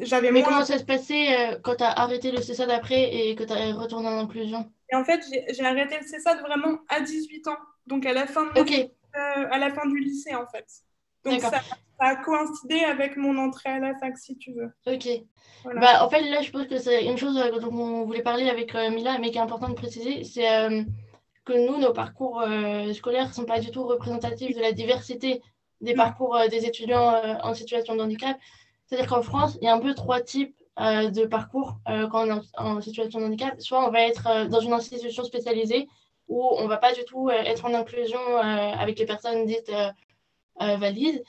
[0.02, 3.36] j'avais mais comment ça se passait euh, quand tu as arrêté le CESAD après et
[3.36, 4.70] que tu as retourné en inclusion?
[4.92, 8.46] Et en fait j'ai arrêté le CESAD vraiment à 18 ans donc à la fin
[8.46, 10.66] de euh, à la fin du lycée en fait.
[11.24, 11.62] Donc ça,
[12.00, 14.72] a coïncidé avec mon entrée à la fac si tu veux.
[14.86, 15.08] Ok.
[15.64, 18.74] Bah, en fait là je pense que c'est une chose dont on voulait parler avec
[18.74, 20.46] Mila mais qui est important de préciser c'est
[21.46, 25.42] que nous, nos parcours euh, scolaires ne sont pas du tout représentatifs de la diversité
[25.80, 28.38] des parcours euh, des étudiants euh, en situation de handicap.
[28.86, 32.42] C'est-à-dire qu'en France, il y a un peu trois types de parcours quand on est
[32.58, 33.60] en, situation de handicap.
[33.60, 35.88] Soit on va être dans une institution spécialisée
[36.28, 39.72] où on ne va pas du tout être en inclusion avec les personnes dites
[40.60, 41.24] valides.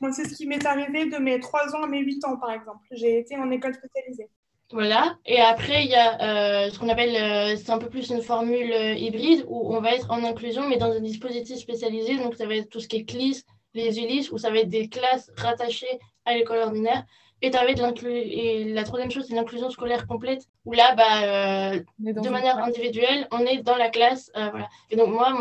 [0.00, 2.52] Moi, c'est ce qui m'est arrivé de mes 3 ans à mes 8 ans, par
[2.52, 2.86] exemple.
[2.90, 4.30] J'ai été en école spécialisée.
[4.72, 5.18] Voilà.
[5.26, 8.22] Et après, il y a euh, ce qu'on appelle, euh, c'est un peu plus une
[8.22, 12.16] formule euh, hybride où on va être en inclusion, mais dans un dispositif spécialisé.
[12.16, 14.68] Donc, ça va être tout ce qui est CLIS, les ULIS, où ça va être
[14.68, 17.04] des classes rattachées à l'école ordinaire.
[17.42, 22.58] Et, de et la troisième chose, c'est l'inclusion scolaire complète, où là, bah, de manière
[22.58, 24.30] individuelle, on est dans la classe.
[24.34, 24.68] voilà.
[24.90, 25.32] Et donc, moi,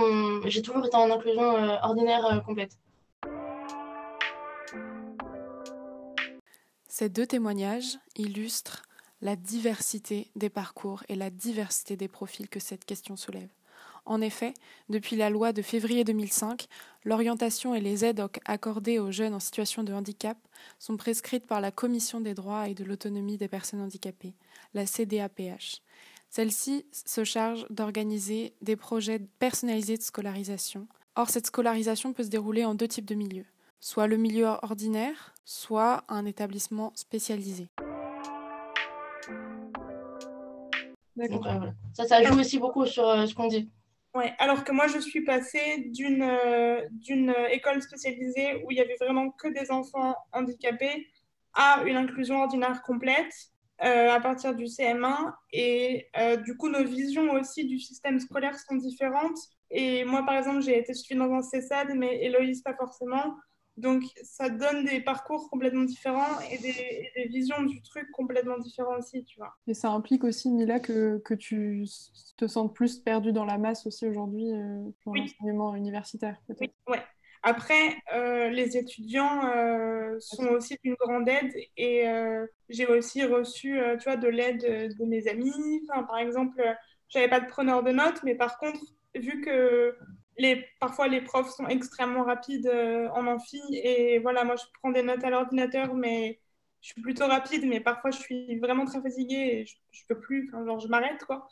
[0.46, 1.44] j'ai toujours été en inclusion
[1.84, 2.78] ordinaire complète.
[6.88, 8.84] Ces deux témoignages illustrent
[9.22, 13.50] la diversité des parcours et la diversité des profils que cette question soulève.
[14.10, 14.56] En effet,
[14.90, 16.66] depuis la loi de février 2005,
[17.06, 20.36] l'orientation et les aides accordées aux jeunes en situation de handicap
[20.80, 24.34] sont prescrites par la Commission des droits et de l'autonomie des personnes handicapées,
[24.74, 25.84] la CDAPH.
[26.28, 30.88] Celle-ci se charge d'organiser des projets personnalisés de scolarisation.
[31.16, 33.46] Or, cette scolarisation peut se dérouler en deux types de milieux,
[33.80, 37.70] soit le milieu ordinaire, soit un établissement spécialisé.
[41.94, 43.70] Ça, ça joue aussi beaucoup sur euh, ce qu'on dit.
[44.16, 48.82] Ouais, alors que moi, je suis passée d'une euh, d'une école spécialisée où il y
[48.82, 51.08] avait vraiment que des enfants handicapés
[51.54, 53.32] à une inclusion ordinaire complète
[53.84, 55.34] euh, à partir du CM1.
[55.54, 56.08] Et
[56.44, 59.38] du coup, nos visions aussi du système scolaire sont différentes.
[59.72, 63.36] Et moi, par exemple, j'ai été suivie dans un CESAD, mais Héloïse, pas forcément.
[63.80, 69.24] Donc, ça donne des parcours complètement différents et des, visions du truc complètement différentes aussi,
[69.24, 69.56] tu vois.
[69.68, 71.86] Et ça implique aussi, Mila, que, que tu
[72.36, 76.74] te sentes plus perdu dans la masse aussi aujourd'hui euh, pour l'enseignement universitaire, peut-être.
[76.88, 77.04] Oui, ouais.
[77.42, 82.04] Après, euh, les étudiants euh, sont aussi d'une grande aide et
[82.68, 85.88] j'ai aussi reçu, tu vois, de l'aide de mes amis.
[85.90, 86.62] Enfin, par exemple,
[87.08, 88.82] j'avais pas de preneur de notes, mais par contre,
[89.16, 89.96] vu que
[90.80, 95.04] parfois les profs sont extrêmement rapides euh, en amphi et voilà, moi je prends des
[95.04, 96.40] notes à l'ordinateur, mais
[96.82, 100.20] je suis plutôt rapide, mais parfois je suis vraiment très fatiguée et je, je peux
[100.20, 101.48] plus, genre je m'arrête quoi.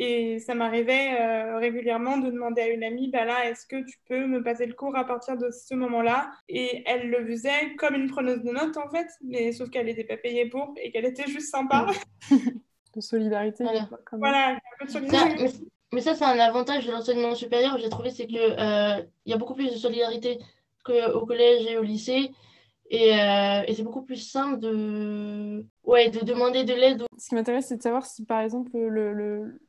[0.00, 3.98] Et ça m'arrivait euh, régulièrement de demander à une amie, bah là, est-ce que tu
[4.06, 6.30] peux me passer le cours à partir de ce moment-là?
[6.48, 10.04] Et elle le faisait comme une preneuse de notes en fait, mais sauf qu'elle n'était
[10.04, 11.86] pas payée pour et qu'elle était juste sympa.
[12.94, 13.64] de solidarité.
[14.12, 15.50] Voilà, un peu de solidarité.
[15.92, 19.36] Mais ça, c'est un avantage de l'enseignement supérieur, j'ai trouvé, c'est qu'il euh, y a
[19.38, 20.38] beaucoup plus de solidarité
[20.84, 22.30] qu'au collège et au lycée.
[22.90, 27.04] Et, euh, et c'est beaucoup plus simple de, ouais, de demander de l'aide.
[27.18, 29.60] Ce qui m'intéresse, c'est de savoir si, par exemple, le, le,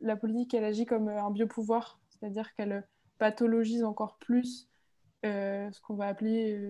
[0.00, 2.86] la politique, elle agit comme un biopouvoir, c'est-à-dire qu'elle
[3.18, 4.68] pathologise encore plus
[5.24, 6.60] euh, ce qu'on va appeler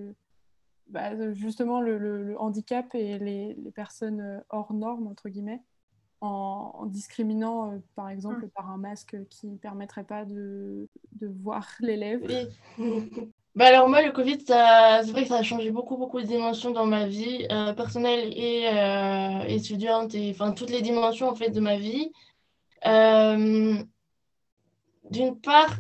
[0.88, 5.62] bah, justement le, le, handicap et les, les, personnes hors normes, entre guillemets
[6.24, 8.50] en, discriminant, euh, par exemple, mm.
[8.50, 12.26] par un masque qui ne permettrait pas de, de voir l'élève.
[13.56, 16.72] Bah alors moi, le Covid, c'est vrai que ça a changé beaucoup, beaucoup de dimensions
[16.72, 21.50] dans ma vie euh, personnelle et euh, étudiante, et enfin toutes les dimensions en fait
[21.50, 22.10] de ma vie.
[22.84, 23.86] D'une
[25.40, 25.76] part,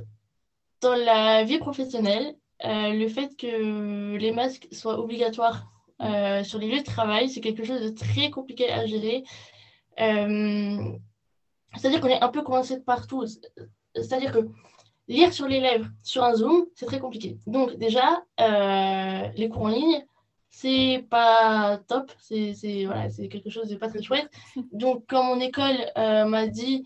[0.82, 5.66] dans la vie professionnelle, le fait que les masques soient obligatoires
[6.44, 9.24] sur les lieux de travail, c'est quelque chose de très compliqué à gérer.
[10.00, 10.92] Euh,
[11.76, 13.24] c'est-à-dire qu'on est un peu coincé de partout.
[13.94, 14.48] C'est-à-dire que
[15.08, 17.38] lire sur les lèvres sur un Zoom, c'est très compliqué.
[17.46, 20.04] Donc déjà, euh, les cours en ligne,
[20.50, 24.30] c'est pas top, c'est voilà, quelque chose de pas très chouette.
[24.72, 26.84] Donc quand mon école euh, m'a dit,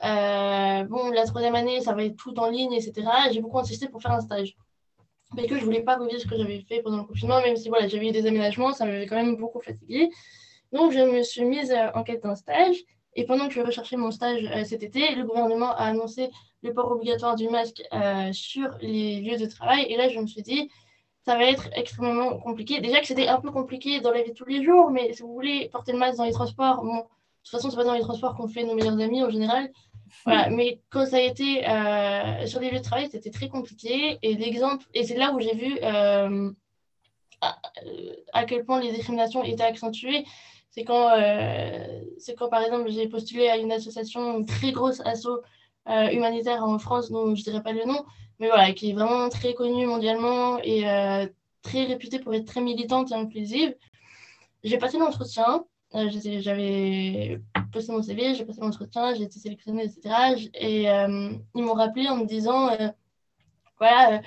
[0.00, 4.00] bon, la troisième année, ça va être tout en ligne, etc., j'ai beaucoup insisté pour
[4.00, 4.56] faire un stage.
[5.36, 7.68] Mais que je voulais pas revivre ce que j'avais fait pendant le confinement, même si
[7.68, 10.10] voilà, j'avais eu des aménagements, ça m'avait quand même beaucoup fatigué.
[10.72, 12.76] Donc, je me suis mise euh, en quête d'un stage.
[13.16, 16.30] Et pendant que je recherchais mon stage euh, cet été, le gouvernement a annoncé
[16.62, 19.86] le port obligatoire du masque euh, sur les lieux de travail.
[19.88, 20.70] Et là, je me suis dit,
[21.24, 22.80] ça va être extrêmement compliqué.
[22.80, 25.22] Déjà que c'était un peu compliqué dans la vie de tous les jours, mais si
[25.22, 27.94] vous voulez porter le masque dans les transports, bon, de toute façon, c'est pas dans
[27.94, 29.70] les transports qu'on fait nos meilleurs amis en général.
[30.24, 30.50] Voilà.
[30.50, 31.62] Mais quand ça a été
[32.46, 34.18] sur les lieux de travail, c'était très compliqué.
[34.22, 35.78] Et l'exemple, et c'est là où j'ai vu
[37.40, 40.24] à, quel point les discriminations étaient accentuées
[40.70, 42.00] c'est quand, euh,
[42.38, 45.26] quand, par exemple, j'ai postulé à une association, une très grosse asso
[45.88, 48.04] euh, humanitaire en France, dont je ne dirais pas le nom,
[48.38, 51.26] mais voilà, qui est vraiment très connue mondialement et euh,
[51.62, 53.74] très réputée pour être très militante et inclusive.
[54.62, 57.40] J'ai passé l'entretien, j'avais
[57.72, 60.50] posté mon CV, j'ai passé l'entretien, j'ai été sélectionnée, etc.
[60.54, 62.70] Et ils m'ont rappelé en me disant,
[63.78, 64.20] voilà,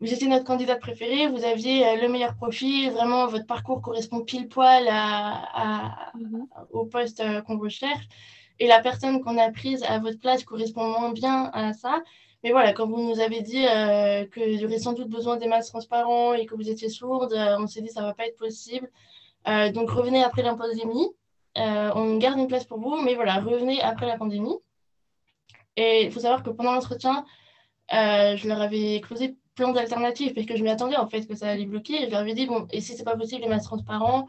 [0.00, 4.20] vous étiez notre candidate préférée, vous aviez euh, le meilleur profil, vraiment votre parcours correspond
[4.20, 6.46] pile poil à, mhm.
[6.72, 8.06] au poste euh, qu'on recherche.
[8.58, 12.02] Et la personne qu'on a prise à votre place correspond moins bien à ça.
[12.42, 15.48] Mais voilà, quand vous nous avez dit euh, qu'il y aurait sans doute besoin des
[15.48, 18.36] masques transparents et que vous étiez sourde, on s'est dit ça ne va pas être
[18.36, 18.90] possible.
[19.46, 21.08] donc revenez après la pandémie.
[21.56, 24.58] on garde une place pour vous, mais voilà, revenez après la pandémie.
[25.76, 27.24] Et il faut savoir que pendant l'entretien,
[27.90, 31.48] je leur avais closé plein d'alternatives parce que je m'y attendais en fait que ça
[31.48, 32.06] allait bloquer.
[32.06, 34.28] je leur avais dit, bon, et si c'est pas possible, les masques transparents,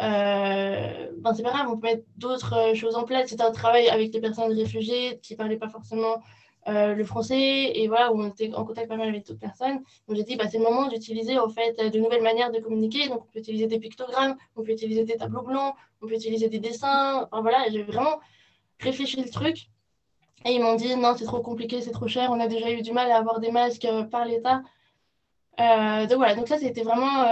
[0.00, 3.28] euh, ben c'est pas grave, on peut mettre d'autres euh, choses en place.
[3.28, 6.22] C'était un travail avec les personnes réfugiées qui parlaient pas forcément
[6.68, 9.82] euh, le français et voilà, où on était en contact pas mal avec d'autres personnes.
[10.08, 13.08] Donc j'ai dit, bah, c'est le moment d'utiliser en fait de nouvelles manières de communiquer.
[13.08, 16.48] Donc on peut utiliser des pictogrammes, on peut utiliser des tableaux blancs, on peut utiliser
[16.48, 17.28] des dessins.
[17.30, 18.20] Enfin, voilà, j'ai vraiment
[18.80, 19.68] réfléchi le truc.
[20.44, 22.82] Et ils m'ont dit, non, c'est trop compliqué, c'est trop cher, on a déjà eu
[22.82, 24.62] du mal à avoir des masques euh, par l'État.
[25.60, 27.24] Euh, donc voilà, donc ça c'était vraiment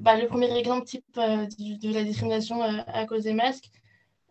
[0.00, 3.70] bah, le premier exemple type de, la discrimination à cause des masques.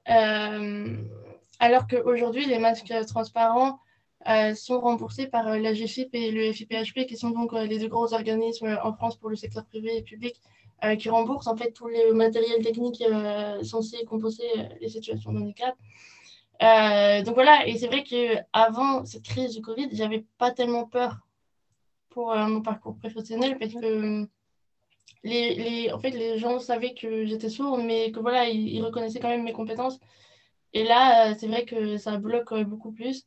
[0.05, 3.79] alors qu'aujourd'hui, les masques transparents,
[4.27, 7.79] euh, sont remboursés par euh, la GFIP et le FIPHP, qui sont donc euh, les
[7.79, 10.35] deux gros organismes en France pour le secteur privé et public,
[10.99, 13.03] qui remboursent en fait tous les matériels techniques
[13.63, 14.43] censés compenser
[14.79, 15.75] les situations de handicap.
[16.59, 21.19] Donc voilà, et c'est vrai qu'avant cette crise du Covid, j'avais pas tellement peur
[22.09, 24.27] pour mon parcours professionnel parce que
[25.23, 28.81] les, les, en fait, les gens savaient que j'étais sourde, mais que voilà, ils, ils,
[28.83, 29.99] reconnaissaient quand même mes compétences.
[30.73, 33.25] Et là, c'est vrai que ça bloque beaucoup plus.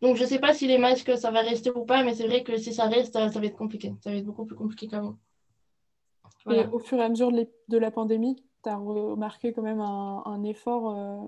[0.00, 2.26] Donc, je ne sais pas si les masques, ça va rester ou pas, mais c'est
[2.26, 3.94] vrai que si ça reste, ça, va être compliqué.
[4.02, 5.16] Ça va être beaucoup plus compliqué qu'avant.
[6.50, 10.44] Et au fur et à mesure de la pandémie, tu as remarqué quand même un,
[10.44, 11.26] effort euh,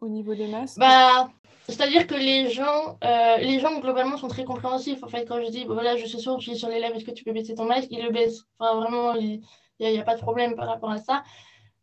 [0.00, 0.78] au niveau des masques?
[0.78, 1.28] Bah,
[1.68, 5.02] C'est-à-dire que les gens, euh, les gens, globalement, sont très compréhensifs.
[5.02, 7.04] En fait, quand je dis, voilà, je suis sourde, je suis sur les lèvres, est-ce
[7.04, 7.88] que tu peux baisser ton masque?
[7.90, 8.44] Ils le baissent.
[8.58, 9.42] Enfin, vraiment, il
[9.80, 11.22] n'y a, pas de problème par rapport à ça.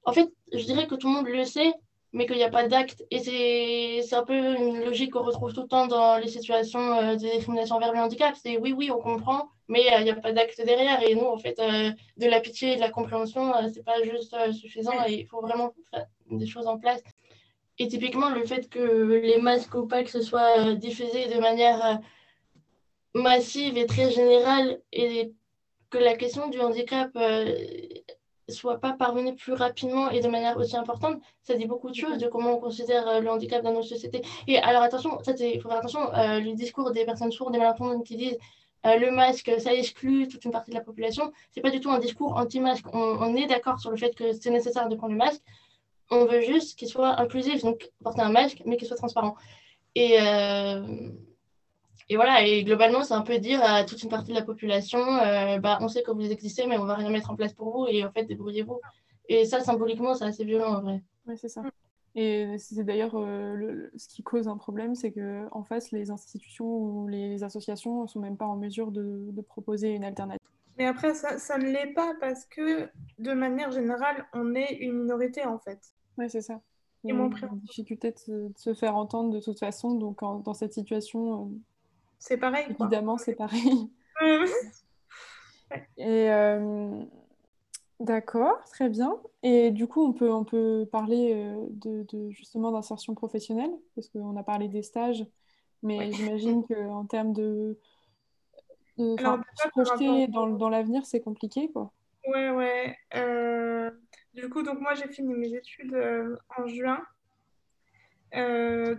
[0.06, 1.74] En fait, je dirais que tout le monde le sait,
[2.14, 3.04] mais qu'il n'y a pas d'acte.
[3.12, 7.16] Et c'est un peu une logique qu'on retrouve tout le temps dans les situations euh,
[7.16, 8.36] de discrimination envers le handicap.
[8.42, 11.02] C'est oui, oui, on comprend, mais euh, il n'y a pas d'acte derrière.
[11.02, 14.36] Et nous, en fait, euh, de la pitié et de la compréhension, c'est pas juste
[14.54, 17.02] suffisant il faut vraiment faire des choses en place.
[17.80, 22.00] Et typiquement, le fait que les masques opaques se soient diffusés de manière
[23.16, 25.34] massive et très générale et
[25.90, 27.10] que la question du handicap
[28.50, 32.18] soit pas parvenu plus rapidement et de manière aussi importante, ça dit beaucoup de choses
[32.18, 34.22] de comment on considère euh, le handicap dans nos sociétés.
[34.48, 38.06] Et alors attention, il faut faire attention, euh, le discours des personnes sourdes et malentendantes
[38.06, 38.38] qui disent
[38.86, 41.90] euh, le masque, ça exclut toute une partie de la population, c'est pas du tout
[41.90, 42.86] un discours anti-masque.
[42.94, 45.42] On, est d'accord sur le fait que c'est nécessaire de prendre le masque.
[46.12, 49.36] On veut juste qu'il soit inclusif, donc porter un masque, mais qu'il soit transparent.
[49.96, 50.18] Et,
[52.14, 55.00] et voilà, et globalement, c'est un peu dire à toute une partie de la population,
[55.00, 57.72] euh, bah, on sait que vous existez, mais on va rien mettre en place pour
[57.76, 58.80] vous, et en fait, débrouillez-vous.
[59.30, 61.02] Et ça, symboliquement, c'est assez violent en vrai.
[61.26, 61.64] Oui, c'est ça.
[62.14, 67.08] Et c'est d'ailleurs euh, ce qui cause un problème, c'est qu'en face, les institutions ou
[67.08, 70.48] les associations ne sont même pas en mesure de, de proposer une alternative.
[70.78, 75.00] Mais après, ça, ça ne l'est pas parce que, de manière générale, on est une
[75.00, 75.80] minorité en fait.
[76.20, 76.62] Oui, c'est ça.
[77.04, 79.96] Il y a une difficulté de, se faire entendre de toute façon.
[79.96, 81.60] Donc, dans cette situation, euh,
[82.24, 82.66] c'est pareil.
[82.70, 83.92] Évidemment, c'est pareil.
[85.98, 87.04] Et euh,
[88.00, 89.18] d'accord, très bien.
[89.42, 94.38] Et du coup, on peut, on peut parler euh, de, justement d'insertion professionnelle, parce qu'on
[94.38, 95.26] a parlé des stages,
[95.82, 97.78] mais j'imagine qu'en termes de,
[98.98, 101.92] de se projeter dans, dans l'avenir, c'est compliqué, quoi.
[102.26, 102.96] Ouais, ouais.
[103.16, 103.92] Euh,
[104.34, 105.94] du coup, donc moi, j'ai fini mes études
[106.58, 107.02] en juin.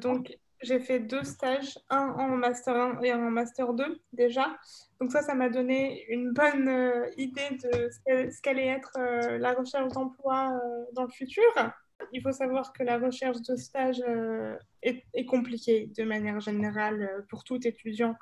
[0.03, 4.57] donc, j'ai fait deux stages, un en master 1 et un en master 2 déjà.
[5.01, 7.91] Donc ça, ça m'a donné une bonne euh, idée de
[8.31, 11.43] ce qu'allait être euh, la recherche d'emploi euh, dans le futur.
[12.13, 14.03] Il faut savoir que la recherche de stage
[14.83, 18.17] est, est, compliquée de manière générale pour tout étudiant.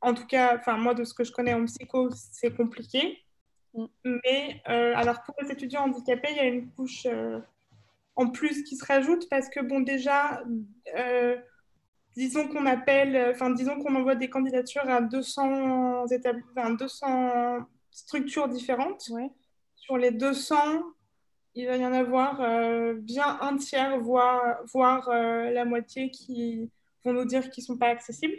[0.00, 3.18] En tout cas, enfin moi de ce que je connais en psycho, c'est compliqué.
[3.74, 3.86] Mm.
[4.04, 7.06] Mais alors pour les étudiants handicapés, il y a une couche
[8.16, 10.42] en plus qui se rajoute parce que bon déjà
[12.16, 16.06] disons qu'on appelle, euh, enfin, disons qu'on envoie des candidatures à 200,
[16.78, 17.58] 200
[17.90, 19.10] structures différentes.
[19.76, 20.56] Sur les 200,
[21.54, 26.70] il va y en avoir euh, bien un tiers, voire, voire euh, la moitié qui
[27.04, 28.38] vont nous dire qu'ils ne sont pas accessibles.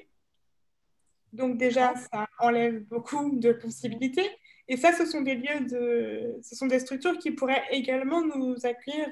[1.34, 4.30] Donc déjà, ça enlève beaucoup de possibilités.
[4.68, 8.56] Et ça, ce sont des lieux de, ce sont des structures qui pourraient également nous
[8.66, 9.10] accueillir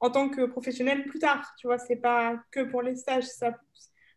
[0.00, 1.54] en tant que professionnel plus tard.
[1.58, 3.24] Tu vois, c'est pas que pour les stages.
[3.24, 3.52] Ça,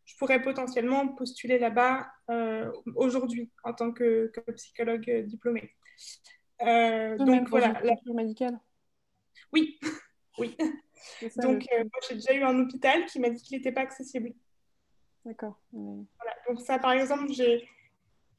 [0.05, 5.73] je pourrais potentiellement postuler là-bas euh, aujourd'hui en tant que, psychologue diplômé.
[6.61, 7.81] Euh, donc voilà.
[7.83, 7.95] La...
[8.13, 8.59] médicale.
[9.51, 9.79] Oui,
[10.39, 10.55] oui.
[11.37, 14.33] donc euh, moi j'ai déjà eu un hôpital qui m'a dit qu'il n'était pas accessible.
[15.25, 15.59] D'accord.
[15.71, 16.35] Voilà.
[16.47, 17.67] Donc ça par exemple j'ai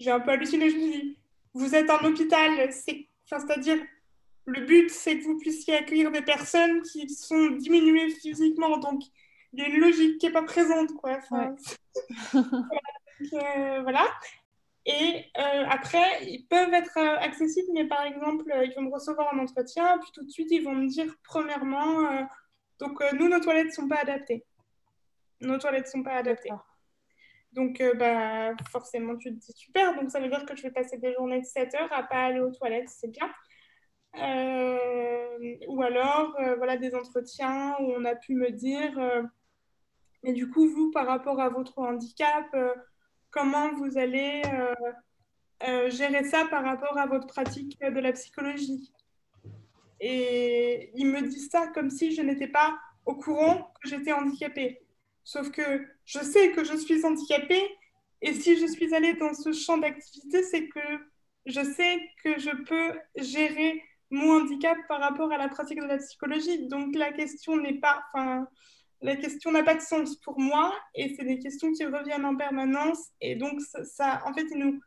[0.00, 0.70] j'ai un peu halluciné.
[0.70, 1.18] Je me dit,
[1.52, 3.78] vous êtes un hôpital, c'est enfin, c'est-à-dire
[4.46, 8.78] le but, c'est que vous puissiez accueillir des personnes qui sont diminuées physiquement.
[8.78, 9.02] Donc,
[9.52, 10.92] il y a une logique qui n'est pas présente.
[10.94, 11.18] Quoi.
[13.32, 14.04] Euh, voilà.
[14.84, 19.32] Et euh, après, ils peuvent être euh, accessibles, mais par exemple, ils vont me recevoir
[19.32, 22.26] en entretien, puis tout de suite, ils vont me dire, premièrement,
[22.80, 24.44] donc nous, nos toilettes ne sont pas adaptées.
[25.40, 26.50] Nos toilettes ne sont pas adaptées.
[27.52, 29.94] Donc, bah, forcément, tu te dis super.
[29.94, 32.24] Donc, ça veut dire que je vais passer des journées de 7 heures à pas
[32.24, 33.32] aller aux toilettes, c'est bien.
[34.16, 38.98] Ou alors, voilà, des entretiens où on a pu me dire,
[40.22, 42.46] mais du coup, vous, par rapport à votre handicap,
[43.30, 44.42] comment vous allez
[45.88, 48.92] gérer ça par rapport à votre pratique de la psychologie?
[50.00, 54.80] Et ils me disent ça comme si je n'étais pas au courant que j'étais handicapée.
[55.22, 57.62] Sauf que je sais que je suis handicapée
[58.20, 60.80] et si je suis allée dans ce champ d'activité, c'est que
[61.46, 63.82] je sais que je peux gérer
[64.14, 66.68] mon handicap par rapport à la pratique de la psychologie.
[66.68, 68.46] Donc la question n'est pas, enfin,
[69.02, 72.36] la question n'a pas de sens pour moi et c'est des questions qui reviennent en
[72.36, 74.80] permanence et donc ça, en fait, il nous,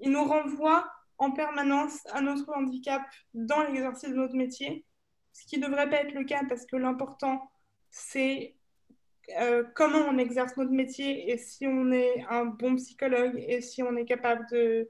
[0.00, 3.02] il nous renvoie en permanence à notre handicap
[3.34, 4.84] dans l'exercice de notre métier,
[5.32, 7.50] ce qui ne devrait pas être le cas parce que l'important,
[7.90, 8.54] c'est
[9.40, 13.82] euh, comment on exerce notre métier et si on est un bon psychologue et si
[13.82, 14.88] on est capable de,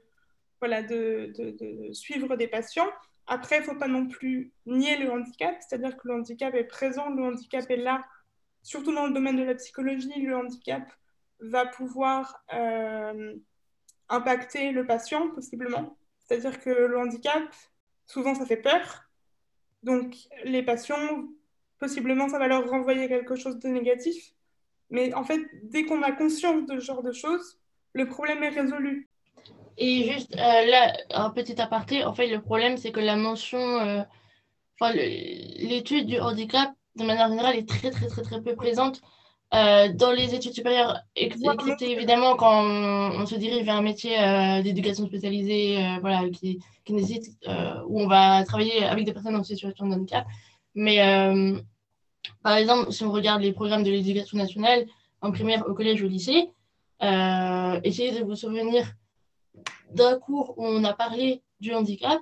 [0.59, 2.89] voilà, de, de, suivre des patients.
[3.27, 6.63] Après, il ne faut pas non plus nier le handicap, c'est-à-dire que le handicap est
[6.63, 8.05] présent, le handicap est là,
[8.63, 10.91] surtout dans le domaine de la psychologie, le handicap
[11.39, 13.35] va pouvoir euh,
[14.09, 15.97] impacter le patient possiblement.
[16.19, 17.43] C'est-à-dire que le handicap,
[18.05, 19.03] souvent, ça fait peur.
[19.83, 21.27] Donc, les patients,
[21.79, 24.33] possiblement, ça va leur renvoyer quelque chose de négatif.
[24.89, 27.59] Mais en fait, dès qu'on a conscience de ce genre de choses,
[27.93, 29.06] le problème est résolu.
[29.77, 33.59] Et juste euh, là, un petit aparté, en fait, le problème, c'est que la mention,
[33.59, 34.01] euh,
[34.81, 39.01] l'étude du handicap, de manière générale, est très, très, très, très peu présente
[39.53, 44.17] euh, dans les études supérieures, excepté évidemment quand on, se dirige vers un métier
[44.63, 47.37] d'éducation spécialisée, voilà, qui, qui nécessite,
[47.87, 50.25] où on va travailler avec des personnes en situation de handicap.
[50.75, 50.97] Mais
[52.43, 54.85] par exemple, si on regarde les programmes de l'éducation nationale
[55.21, 56.49] en primaire, au collège, au lycée,
[56.99, 58.85] essayez de vous souvenir
[59.91, 62.19] d'un cours où on a parlé du handicap.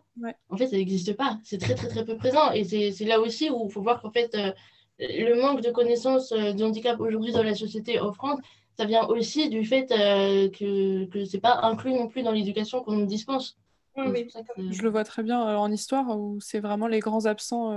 [0.49, 1.39] En fait, ça n'existe pas.
[1.43, 2.51] C'est très, très, très peu présent.
[2.51, 4.51] Et c'est là aussi où il faut voir qu'en fait, euh,
[4.99, 8.39] le manque de connaissances euh, du handicap aujourd'hui dans la société en France,
[8.77, 12.83] ça vient aussi du fait que, que ce n'est pas inclus non plus dans l'éducation
[12.83, 13.57] qu'on nous dispense.
[13.95, 17.71] Je le vois très bien en histoire où c'est vraiment les grands absents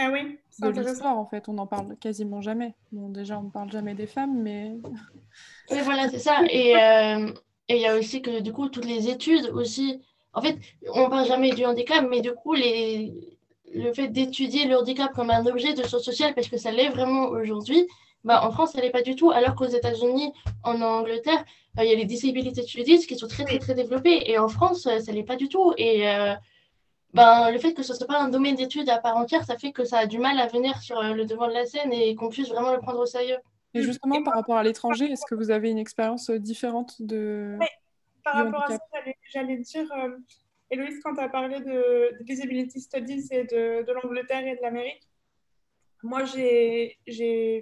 [0.00, 2.76] ah oui, de l'histoire en fait, on n'en parle quasiment jamais.
[2.92, 4.76] Bon, déjà, on ne parle jamais des femmes, mais.
[5.72, 6.40] Oui, voilà, c'est ça.
[6.50, 7.32] Et euh,
[7.76, 10.00] il y a aussi que du coup, toutes les études aussi.
[10.32, 10.56] En fait,
[10.94, 13.38] on ne parle jamais du handicap, mais du coup, les...
[13.74, 16.88] le fait d'étudier le handicap comme un objet de sciences sociales, parce que ça l'est
[16.88, 17.86] vraiment aujourd'hui,
[18.24, 20.32] bah, en France, ça l'est pas du tout, alors qu'aux États-Unis,
[20.64, 21.44] en Angleterre,
[21.78, 24.30] euh, il y a les disability studies qui sont très, très, très développées.
[24.30, 25.72] Et en France, euh, ça l'est pas du tout.
[25.76, 26.04] Et
[27.14, 29.56] ben, le fait que ce ne soit pas un domaine d'études à part entière, ça
[29.56, 31.92] fait que ça a du mal à venir sur euh, le devant de la scène
[31.92, 33.38] et qu'on puisse vraiment le prendre au sérieux.
[33.78, 37.56] Et justement, par rapport à l'étranger, est-ce que vous avez une expérience euh, différente de...
[37.60, 37.66] Oui,
[38.24, 38.78] par rapport à ça,
[39.32, 40.16] j'allais dire, euh,
[40.70, 45.08] Héloïse, quand tu as parlé de, Disability Studies et de, de l'Angleterre et de l'Amérique,
[46.02, 46.96] moi, j'ai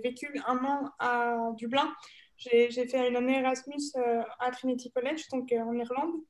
[0.05, 1.91] vécu un an à Dublin.
[2.37, 3.93] J'ai fait une année Erasmus
[4.39, 6.21] à Trinity College, donc en Irlande.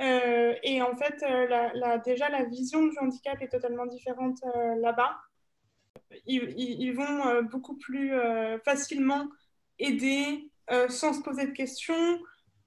[0.00, 5.16] Euh, et en fait, euh, déjà, la vision du handicap est totalement différente euh, là-bas.
[6.26, 8.12] Ils, vont beaucoup plus
[8.64, 9.28] facilement
[9.78, 10.50] aider
[10.88, 12.18] sans se poser de questions,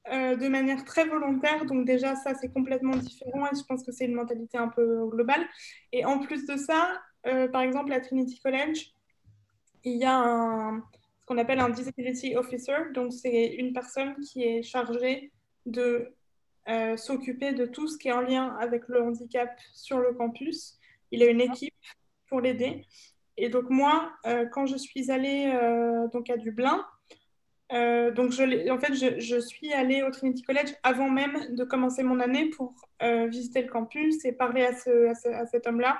[0.09, 1.65] de manière très volontaire.
[1.65, 5.07] Donc déjà, ça, c'est complètement différent et je pense que c'est une mentalité un peu
[5.09, 5.45] globale.
[5.91, 8.93] Et en plus de ça, par exemple, à Trinity College,
[9.83, 10.71] il y a
[11.19, 12.91] ce qu'on appelle un Disability Officer.
[12.93, 15.31] Donc c'est une personne qui est chargée
[15.65, 16.13] de
[16.67, 20.77] euh, s'occuper de tout ce qui est en lien avec le handicap sur le campus.
[21.11, 21.73] Il a une équipe
[22.27, 22.85] pour l'aider.
[23.37, 26.85] Et donc moi, euh, quand je suis allée euh, donc à Dublin,
[27.71, 32.19] donc je, en fait, je, suis allée au Trinity College avant même de commencer mon
[32.19, 32.73] année pour
[33.29, 35.97] visiter le campus et parler à, ce, à, cet homme-là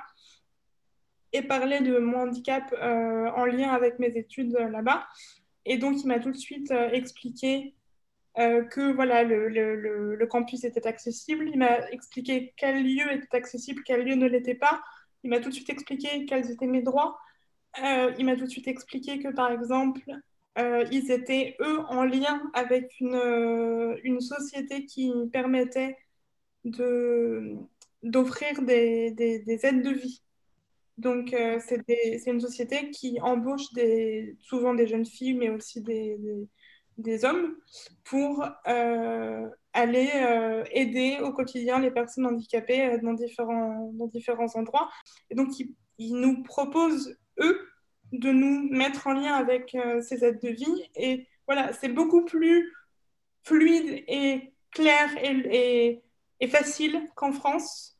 [1.32, 5.08] et parler de mon handicap en lien avec mes études là-bas.
[5.64, 7.74] Et donc, il m'a tout de suite expliqué
[8.38, 11.50] euh, que voilà, le, le, le, campus était accessible.
[11.50, 14.82] Il m'a expliqué quel lieu était accessible, quel lieu ne l'était pas.
[15.24, 17.18] Il m'a tout de suite expliqué quels étaient mes droits.
[17.84, 20.02] Euh, il m'a tout de suite expliqué que, par exemple,
[20.58, 25.98] euh, ils étaient, eux, en lien avec une, une société qui permettait
[28.04, 30.22] d'offrir des, des, des, aides de vie.
[30.98, 37.56] Donc, c'est une société qui embauche des, souvent des jeunes filles, mais aussi des, hommes
[38.04, 44.54] pour euh, aller euh, aider au quotidien les personnes handicapées euh, dans, différents, dans différents
[44.56, 44.90] endroits.
[45.30, 45.50] Et donc,
[45.98, 47.68] ils, nous proposent, eux,
[48.12, 52.74] de nous mettre en lien avec ces aides de vie et voilà, c'est beaucoup plus
[53.44, 56.02] fluide et clair et,
[56.40, 57.98] et, facile qu'en France.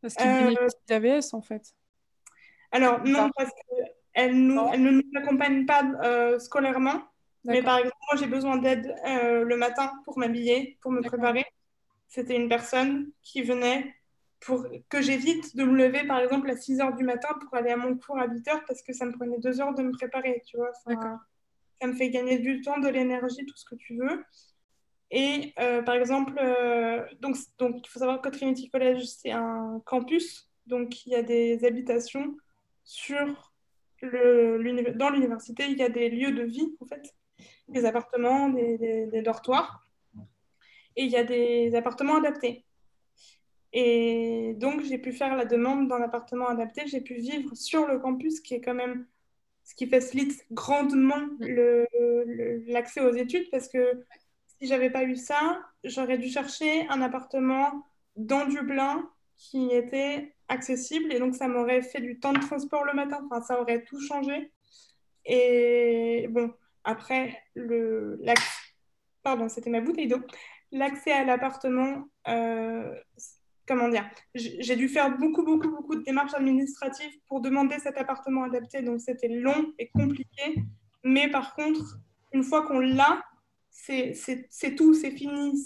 [0.00, 1.74] Parce qu'il euh, bénéficie d'AVS en fait.
[2.72, 7.02] Alors non, parce qu'elle elle ne nous accompagne pas euh, scolairement.
[7.44, 11.44] Mais par exemple, moi j'ai besoin d'aide euh, le matin pour m'habiller, pour me préparer.
[12.08, 13.94] C'était une personne qui venait
[14.40, 17.70] pour que j'évite de me lever par exemple à 6 heures du matin pour aller
[17.70, 19.92] à mon cours à 8 heures parce que ça me prenait 2 heures de me
[19.92, 20.72] préparer, tu vois.
[21.80, 24.24] ça me fait gagner du temps, de l'énergie, tout ce que tu veux.
[25.10, 29.82] Et euh, par exemple, euh, donc, donc il faut savoir que Trinity College, c'est un
[29.84, 32.36] campus, donc il y a des habitations
[32.84, 33.52] sur
[34.02, 37.14] le, dans l'université, il y a des lieux de vie, en fait,
[37.68, 39.86] des appartements, des, dortoirs,
[40.96, 42.64] et il y a des appartements adaptés.
[43.72, 47.98] Et donc, j'ai pu faire la demande d'un appartement adapté, j'ai pu vivre sur le
[47.98, 49.06] campus, qui est quand même
[49.62, 51.28] ce qui facilite grandement
[52.66, 54.04] l'accès aux études, parce que
[54.46, 57.86] si j'avais pas eu ça, j'aurais dû chercher un appartement
[58.16, 62.92] dans Dublin qui était accessible et donc ça m'aurait fait du temps de transport le
[62.92, 63.26] matin.
[63.26, 64.52] Enfin, ça aurait tout changé.
[65.24, 66.52] Et bon,
[66.90, 68.20] après, le,
[69.22, 70.20] pardon, c'était ma bouteille d'eau.
[70.72, 72.94] L'accès à l'appartement, euh,
[73.66, 78.44] comment dire, j'ai dû faire beaucoup, beaucoup, beaucoup de démarches administratives pour demander cet appartement
[78.44, 78.82] adapté.
[78.82, 80.64] Donc c'était long et compliqué.
[81.04, 81.98] Mais par contre,
[82.32, 83.22] une fois qu'on l'a,
[83.70, 85.64] c'est tout, c'est fini.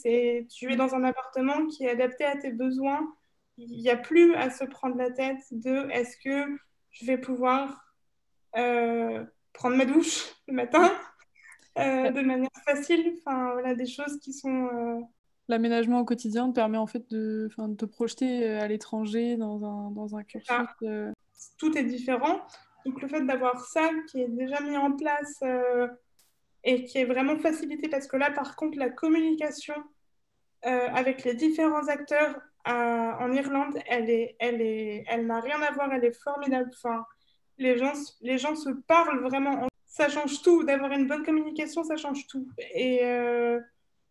[0.48, 3.14] Tu es dans un appartement qui est adapté à tes besoins.
[3.56, 6.56] Il n'y a plus à se prendre la tête de est-ce que
[6.90, 7.84] je vais pouvoir
[8.56, 10.92] euh, prendre ma douche le matin
[11.78, 13.14] euh, de manière facile.
[13.18, 14.66] Enfin, voilà, des choses qui sont.
[14.66, 15.00] Euh,
[15.48, 19.90] L'aménagement au quotidien te permet en fait de, de te projeter à l'étranger dans un,
[19.90, 20.54] dans un cursus.
[21.58, 22.40] Tout est différent.
[22.86, 25.42] Donc le fait d'avoir ça qui est déjà mis en place
[26.64, 29.74] et qui est vraiment facilité parce que là, par contre, la communication
[30.66, 35.60] euh, avec les différents acteurs euh, en Irlande, elle est, elle est, elle n'a rien
[35.60, 36.70] à voir, elle est formidable.
[36.72, 37.04] Enfin,
[37.58, 39.68] les gens, les gens se parlent vraiment.
[39.95, 40.64] Ça change tout.
[40.64, 42.49] D'avoir une bonne communication, ça change tout.
[42.74, 43.61] Et euh,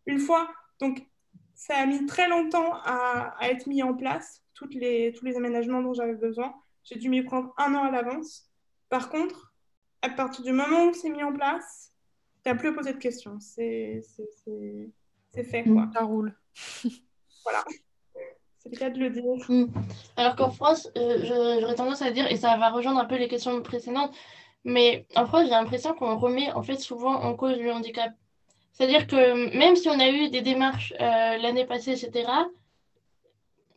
[0.06, 0.48] une fois,
[0.80, 1.06] donc,
[1.54, 5.36] ça a mis très longtemps à, à, être mis en place, toutes les, tous les
[5.36, 6.54] aménagements dont j'avais besoin.
[6.84, 8.50] J'ai dû m'y prendre un an à l'avance.
[8.88, 9.52] Par contre,
[10.00, 11.92] à partir du moment où c'est mis en place,
[12.46, 13.38] n'as plus à poser de questions.
[13.38, 14.00] C'est
[15.34, 15.90] fait, quoi.
[15.92, 16.34] Ça roule.
[17.44, 17.62] voilà.
[18.58, 19.22] C'est le cas de le dire.
[19.50, 19.66] Mm.
[20.16, 23.28] Alors qu'en France, euh, j'aurais tendance à dire, et ça va rejoindre un peu les
[23.28, 24.14] questions précédentes,
[24.64, 28.12] mais en France, j'ai l'impression qu'on remet en fait souvent en cause le handicap.
[28.72, 32.28] C'est-à-dire que même si on a eu des démarches euh, l'année passée, etc.,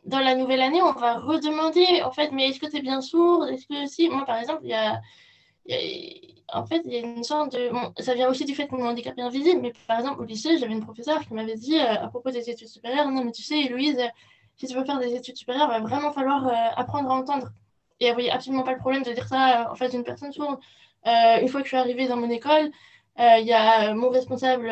[0.04, 3.00] dans la nouvelle année, on va redemander, en fait, mais est-ce que tu es bien
[3.00, 4.08] sourd Est-ce que si?
[4.08, 5.00] Moi, par exemple, il y a,
[6.52, 7.70] en fait, il y a une sorte de.
[8.02, 10.58] ça vient aussi du fait que mon handicap est invisible, mais par exemple, au lycée,
[10.58, 13.42] j'avais une professeure qui m'avait dit euh, à propos des études supérieures Non, mais tu
[13.42, 14.00] sais, Louise,
[14.56, 17.48] si tu veux faire des études supérieures, il va vraiment falloir euh, apprendre à entendre.
[18.00, 20.32] Et elle voyait absolument pas le problème de dire ça euh, en face d'une personne
[20.32, 20.58] sourde.
[21.04, 22.70] une fois que je suis arrivée dans mon école,
[23.18, 24.70] il y a mon responsable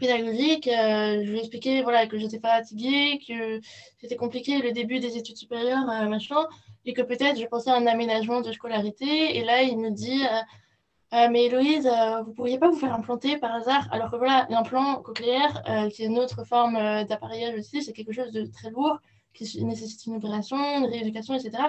[0.00, 3.60] pédagogique, je lui ai expliqué voilà, que j'étais fatiguée, que
[3.98, 6.46] c'était compliqué le début des études supérieures, machin
[6.84, 9.36] et que peut-être je pensais à un aménagement de scolarité.
[9.36, 12.94] Et là, il me dit euh, euh, Mais Héloïse, euh, vous pourriez pas vous faire
[12.94, 13.88] implanter par hasard?
[13.92, 15.62] Alors que voilà, l'implant cochléaire,
[15.92, 18.98] qui est une autre forme d'appareillage aussi, c'est quelque chose de très lourd
[19.32, 21.64] qui nécessite une opération, une rééducation, etc.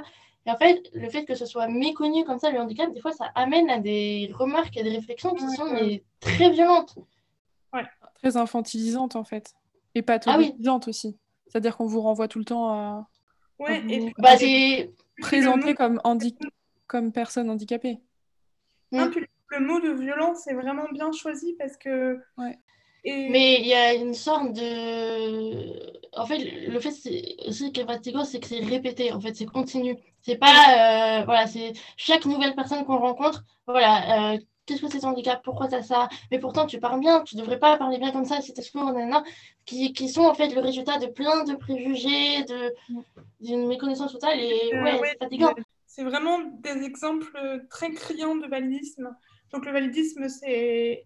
[0.46, 3.14] Et en fait, le fait que ce soit méconnu comme ça, le handicap, des fois,
[3.14, 6.98] ça amène à des remarques et des réflexions qui sont très violentes.
[7.72, 7.86] Ouais.
[8.16, 9.54] Très infantilisantes, en fait.
[9.96, 10.90] Et pathologisantes ah, oui.
[10.90, 11.18] aussi.
[11.48, 13.08] C'est-à-dire qu'on vous renvoie tout le temps à.
[13.60, 14.14] Ouais, et...
[14.18, 14.92] bah, c'est
[15.22, 16.36] présenté comme, handi...
[16.88, 18.00] comme personne handicapée.
[18.92, 19.10] Non,
[19.50, 22.20] le mot de violence est vraiment bien choisi parce que.
[22.38, 22.60] Ouais.
[23.06, 25.94] Mais il y a une sorte de.
[26.16, 26.94] En fait, le fait
[27.48, 29.98] aussi qu'est fatigant, c'est que c'est répété, en fait, c'est continu.
[30.22, 31.20] C'est pas.
[31.20, 35.42] Euh, voilà, c'est chaque nouvelle personne qu'on rencontre, voilà, euh, qu'est-ce que c'est ton handicap
[35.44, 36.08] Pourquoi tu as ça?
[36.32, 38.94] Mais pourtant, tu parles bien, tu devrais pas parler bien comme ça tu es sourd,
[39.66, 42.46] qui, qui sont en fait le résultat de plein de préjugés,
[43.42, 45.54] d'une méconnaissance totale, et euh, ouais, c'est fatigant.
[45.86, 47.38] C'est vraiment des exemples
[47.70, 49.16] très criants de validisme.
[49.52, 51.04] Donc, le validisme, c'est.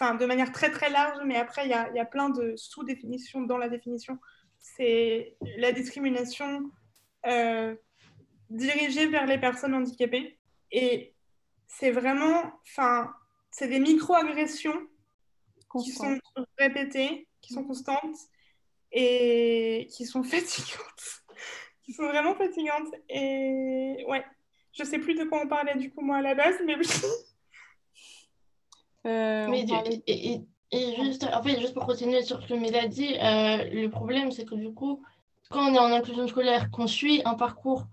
[0.00, 2.56] Enfin, de manière très très large, mais après, il y a, y a, plein de
[2.56, 4.18] sous-définitions dans la définition.
[4.58, 6.70] C'est la discrimination
[7.26, 7.74] euh,
[8.48, 10.38] dirigée vers les personnes handicapées.
[10.72, 11.12] Et
[11.66, 13.12] c'est vraiment, enfin,
[13.50, 14.88] c'est des micro-agressions
[15.82, 16.18] qui sont
[16.56, 18.16] répétées, qui sont constantes
[18.92, 21.24] et qui sont fatigantes,
[21.82, 22.88] qui sont vraiment fatigantes.
[23.10, 24.24] Et ouais,
[24.72, 26.76] je sais plus de quoi on parlait du coup moi à la base, mais
[29.04, 29.64] mais
[30.72, 34.44] et, juste, en fait, juste pour continuer sur ce que Méla dit, le problème, c'est
[34.44, 35.02] que du coup,
[35.50, 37.86] quand on est en inclusion scolaire, qu'on suit un parcours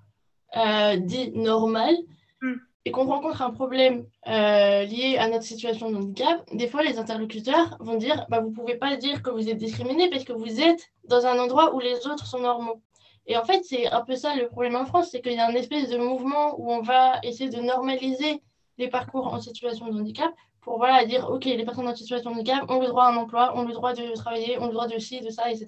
[0.53, 1.95] dit normal,
[2.41, 6.83] hmm et qu'on rencontre un problème euh, lié à notre situation de handicap, des fois
[6.83, 10.23] les interlocuteurs vont dire bah, vous ne pouvez pas dire que vous êtes discriminé parce
[10.23, 12.81] que vous êtes dans un endroit où les autres sont normaux.
[13.25, 15.47] Et en fait, c'est un peu ça le problème en France, c'est qu'il y a
[15.47, 18.41] un espèce de mouvement où on va essayer de normaliser
[18.77, 20.31] les parcours en situation de handicap
[20.67, 23.15] pour voilà, dire ok, les personnes en situation de handicap ont le droit à un
[23.15, 25.67] emploi, ont le droit de travailler, ont le droit de ci, de ça, etc.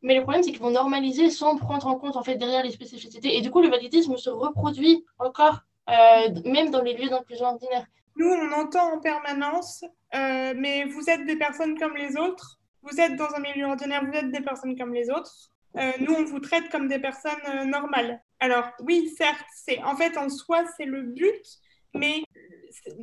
[0.00, 2.70] Mais le problème, c'est qu'ils vont normaliser sans prendre en compte en fait derrière les
[2.70, 3.36] spécificités.
[3.36, 7.84] Et du coup, le validisme se reproduit encore euh, même dans les lieux d'inclusion ordinaire.
[8.14, 9.84] Nous, on entend en permanence,
[10.14, 14.04] euh, mais vous êtes des personnes comme les autres, vous êtes dans un milieu ordinaire,
[14.06, 15.32] vous êtes des personnes comme les autres.
[15.78, 18.22] Euh, nous, on vous traite comme des personnes normales.
[18.38, 21.58] Alors, oui, certes, c'est en fait en soi, c'est le but,
[21.96, 22.22] mais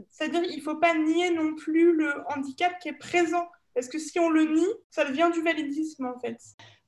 [0.09, 3.47] c'est-à-dire il ne faut pas nier non plus le handicap qui est présent.
[3.73, 6.37] Parce que si on le nie, ça devient du validisme, en fait.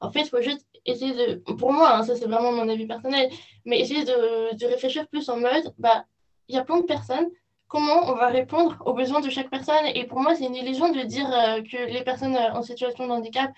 [0.02, 2.86] En fait, il faut juste essayer de, pour moi, hein, ça c'est vraiment mon avis
[2.86, 3.32] personnel,
[3.66, 6.06] mais essayer de, de réfléchir plus en mode, bah,
[6.48, 7.28] il y a plein de personnes,
[7.68, 9.86] comment on va répondre aux besoins de chaque personne?
[9.96, 13.08] Et pour moi, c'est une illusion de dire euh, que les personnes euh, en situation
[13.08, 13.52] de handicap,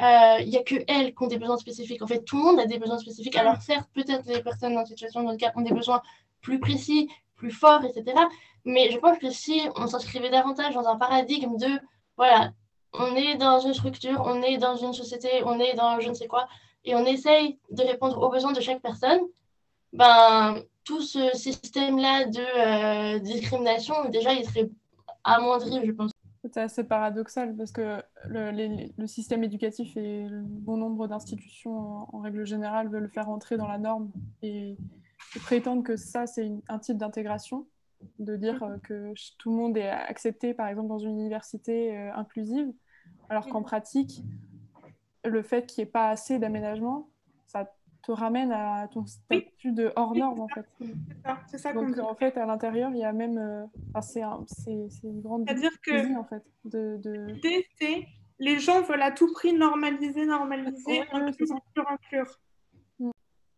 [0.00, 2.02] euh, il n'y a que elles qui ont des besoins spécifiques.
[2.02, 3.34] En fait, tout le monde a des besoins spécifiques.
[3.34, 6.00] Alors certes, peut-être les personnes en situation de handicap ont des besoins
[6.40, 7.08] plus précis,
[7.38, 8.16] plus forts, etc.
[8.64, 11.80] Mais je pense que si on s'inscrivait davantage dans un paradigme de,
[12.16, 12.50] voilà,
[12.92, 16.14] on est dans une structure, on est dans une société, on est dans je ne
[16.14, 16.46] sais quoi,
[16.84, 19.20] et on essaye de répondre aux besoins de chaque personne,
[19.92, 24.70] ben, tout ce système-là de euh, discrimination, déjà, il serait
[25.24, 26.10] amoindri, je pense.
[26.44, 32.88] C'est assez paradoxal parce que le, système éducatif et bon nombre d'institutions en, règle générale
[32.88, 34.10] veulent faire entrer dans la norme
[34.42, 34.76] et,
[35.44, 37.66] prétendent que ça, c'est un type d'intégration,
[38.18, 42.14] de dire euh, que tout le monde est accepté, par exemple, dans une université euh,
[42.14, 42.72] inclusive,
[43.28, 44.22] alors qu'en pratique,
[45.24, 47.08] le fait qu'il n'y ait pas assez d'aménagement,
[47.46, 50.64] ça te ramène à ton statut de hors norme, en fait.
[51.48, 53.38] C'est ça, Donc, en fait, à l'intérieur, il y a même...
[53.38, 53.66] Euh,
[54.00, 54.22] c'est
[55.02, 55.44] une grande...
[55.46, 56.16] C'est-à-dire que...
[56.16, 57.26] En fait, de, de...
[58.38, 62.38] les gens veulent à tout prix normaliser, normaliser, inclure, inclure, inclure.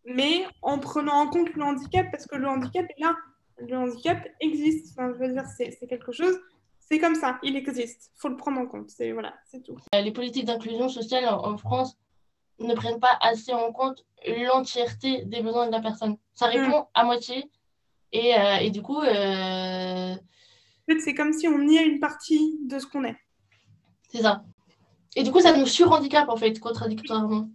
[0.05, 3.15] Mais en prenant en compte le handicap, parce que le handicap est là.
[3.59, 4.95] Le handicap existe.
[4.97, 6.41] Enfin, je veux dire, c'est quelque chose
[6.91, 8.11] c'est comme ça, il existe.
[8.17, 8.91] Il faut le prendre en compte.
[8.91, 9.77] C'est voilà, c'est tout.
[9.95, 11.97] Euh, les politiques d'inclusion sociale en, France
[12.59, 16.17] ne prennent pas assez en compte l'entièreté des besoins de la personne.
[16.35, 16.51] Ça mm.
[16.51, 17.49] répond à moitié.
[18.13, 19.01] Et, euh, et du coup.
[19.01, 20.15] Euh...
[20.15, 23.17] En fait, c'est comme si on niait une partie de ce qu'on est.
[24.09, 24.43] C'est ça.
[25.15, 27.49] Et du coup, ça nous surhandicape, en fait, contradictoirement.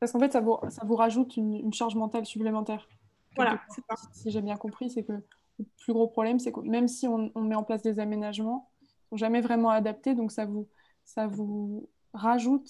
[0.00, 2.88] Parce qu'en fait, ça vous, ça vous rajoute une, une charge mentale supplémentaire.
[3.36, 3.94] Voilà, c'est ça.
[4.12, 5.12] Si j'ai bien compris, c'est que
[5.58, 8.84] le plus gros problème, c'est que même si on, met en place des aménagements, ils
[8.84, 10.68] ne sont jamais vraiment adaptés, donc ça vous,
[11.04, 12.68] ça vous rajoute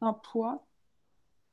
[0.00, 0.64] un poids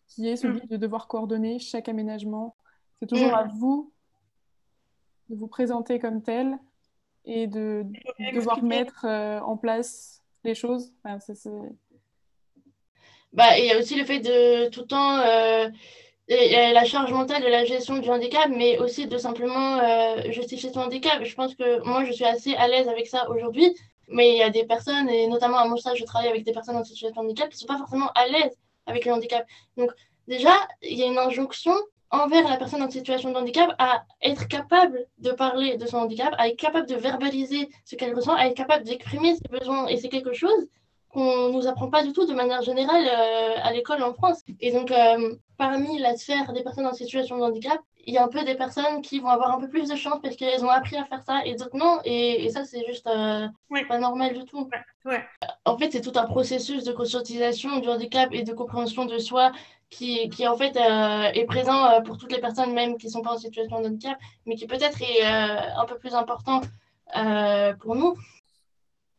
[0.08, 0.68] qui est celui mm.
[0.68, 2.56] de devoir coordonner chaque aménagement.
[3.00, 3.36] C'est toujours mm.
[3.36, 3.92] à vous
[5.30, 6.60] de vous présenter comme tel
[7.26, 7.86] et de,
[8.34, 10.94] devoir mettre euh, en place les choses.
[13.36, 15.70] Bah, il y a aussi le fait de tout le temps euh,
[16.28, 20.80] la charge mentale de la gestion du handicap, mais aussi de simplement euh, justifier son
[20.80, 21.24] handicap.
[21.24, 23.76] Je pense que moi, je suis assez à l'aise avec ça aujourd'hui,
[24.08, 26.54] mais il y a des personnes, et notamment à mon stage, je travaille avec des
[26.54, 29.46] personnes en situation de handicap qui ne sont pas forcément à l'aise avec le handicap.
[29.78, 29.92] Donc,
[30.28, 31.76] déjà, il y a une injonction
[32.12, 36.34] envers la personne en situation de handicap à être capable de parler de son handicap,
[36.38, 39.88] à être capable de verbaliser ce qu'elle ressent, à être capable d'exprimer ses besoins.
[39.88, 40.70] Et c'est quelque chose
[41.16, 44.44] qu'on nous apprend pas du tout de manière générale euh, à l'école en France.
[44.60, 48.24] Et donc, euh, parmi la sphère des personnes en situation de handicap, il y a
[48.26, 50.70] un peu des personnes qui vont avoir un peu plus de chance parce qu'elles ont
[50.70, 52.02] appris à faire ça et d'autres non.
[52.04, 53.48] Et, ça, c'est juste euh,
[53.88, 54.70] pas normal du tout.
[55.06, 55.26] Ouais.
[55.64, 59.54] En fait, c'est tout un processus de conscientisation du handicap et de compréhension de soi
[59.90, 63.32] qui, qui en fait est présent pour toutes les personnes même qui ne sont pas
[63.32, 66.62] en situation de handicap, mais qui peut-être est un peu plus important
[67.80, 68.16] pour nous.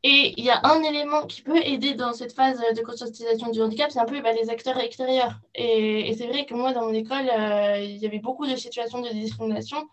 [0.02, 3.60] Et il y a un élément qui peut aider dans cette phase de conscientisation du
[3.60, 5.40] handicap, c'est un peu bah, les acteurs extérieurs.
[5.54, 9.00] Et, c'est vrai que moi, dans mon école, euh, il y avait beaucoup de situations
[9.00, 9.88] de discrimination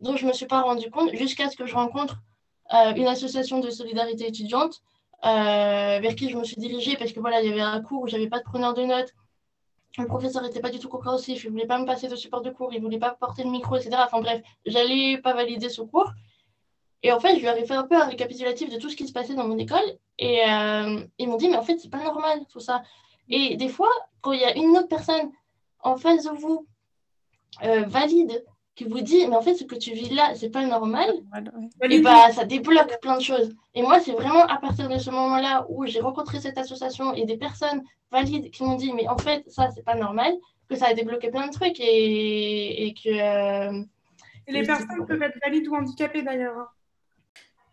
[0.00, 2.16] dont je ne me suis pas rendu compte jusqu'à ce que je rencontre
[2.74, 4.80] euh, une association de solidarité étudiante
[5.24, 8.02] euh, vers qui je me suis dirigée parce que voilà, il y avait un cours
[8.02, 9.12] où j'avais pas de preneur de notes.
[9.98, 12.42] Le professeur n'était pas du tout compréhensif, il ne voulait pas me passer de support
[12.42, 13.96] de cours, il ne voulait pas porter le micro, etc.
[14.04, 16.10] Enfin bref, j'allais pas valider ce cours.
[17.02, 19.06] Et en fait, je lui ai fait un peu un récapitulatif de tout ce qui
[19.06, 19.78] se passait dans mon école.
[20.18, 22.82] Et euh, ils m'ont dit, mais en fait, c'est pas normal tout ça.
[23.28, 23.90] Et des fois,
[24.20, 25.30] quand il y a une autre personne
[25.80, 26.66] en face de vous,
[27.62, 28.44] euh, valide,
[28.74, 31.10] qui vous dit, mais en fait, ce que tu vis là, c'est pas normal,
[31.82, 33.54] et bah, ça débloque plein de choses.
[33.74, 37.24] Et moi, c'est vraiment à partir de ce moment-là où j'ai rencontré cette association et
[37.24, 40.32] des personnes valides qui m'ont dit, mais en fait, ça, c'est pas normal,
[40.68, 43.08] que ça a débloqué plein de trucs et, et que.
[43.08, 43.82] Euh,
[44.46, 46.72] et les personnes peuvent être valides ou handicapées d'ailleurs.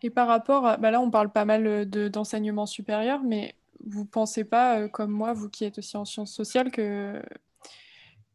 [0.02, 0.76] Et par rapport à.
[0.76, 5.32] Bah là, on parle pas mal d'enseignement supérieur, mais vous pensez pas, euh, comme moi,
[5.32, 7.20] vous qui êtes aussi en sciences sociales, que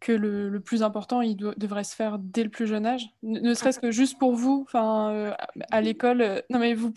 [0.03, 3.80] que le, plus important, il devrait se faire dès le plus jeune âge, ne, serait-ce
[3.80, 5.34] que juste pour vous, enfin, euh,
[5.72, 6.93] à l'école, euh, non mais vous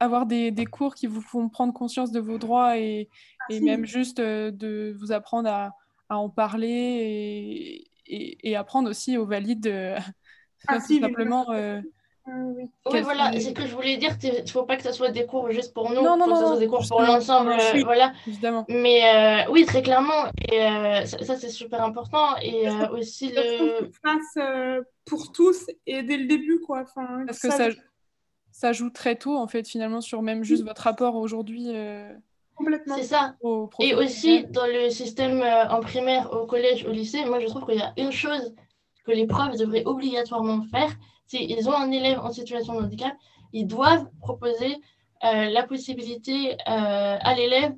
[0.00, 3.08] avoir des, des, cours qui vous font prendre conscience de vos droits et,
[3.48, 5.76] et même juste euh, de vous apprendre à,
[6.08, 9.72] à en parler et, et, apprendre aussi aux valides
[10.68, 11.46] tout simplement
[12.90, 14.16] oui, voilà, c'est ce que je voulais dire.
[14.22, 16.34] Il ne faut pas que ce soit des cours juste pour nous, non, non, que
[16.34, 17.52] ce soit des cours pour l'ensemble.
[17.52, 18.12] Euh, voilà.
[18.26, 18.64] Évidemment.
[18.68, 20.24] Mais euh, oui, très clairement.
[20.50, 22.36] Et euh, ça, c'est super important.
[22.42, 23.90] Et aussi le.
[24.02, 26.82] Fasse pour tous et dès le début, quoi.
[26.82, 27.68] Enfin, Parce que ça,
[28.50, 31.68] ça joue très tôt, en fait, finalement, sur même juste votre rapport aujourd'hui.
[32.54, 32.96] Complètement.
[32.96, 33.34] C'est ça.
[33.80, 37.78] Et aussi, dans le système en primaire, au collège, au lycée, moi, je trouve qu'il
[37.78, 38.54] y a une chose
[39.04, 40.90] que les profs devraient obligatoirement faire
[41.28, 43.14] s'ils ont un élève en situation de handicap,
[43.52, 44.80] ils doivent proposer
[45.24, 47.74] euh, la possibilité euh, à l'élève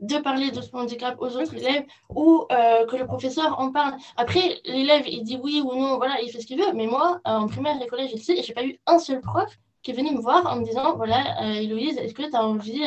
[0.00, 3.96] de parler de son handicap aux autres élèves ou euh, que le professeur en parle.
[4.16, 6.72] Après, l'élève, il dit oui ou non, voilà, il fait ce qu'il veut.
[6.74, 9.94] Mais moi, en primaire et collège je n'ai pas eu un seul prof qui est
[9.94, 12.82] venu me voir en me disant, voilà, Héloïse, est-ce que tu as envie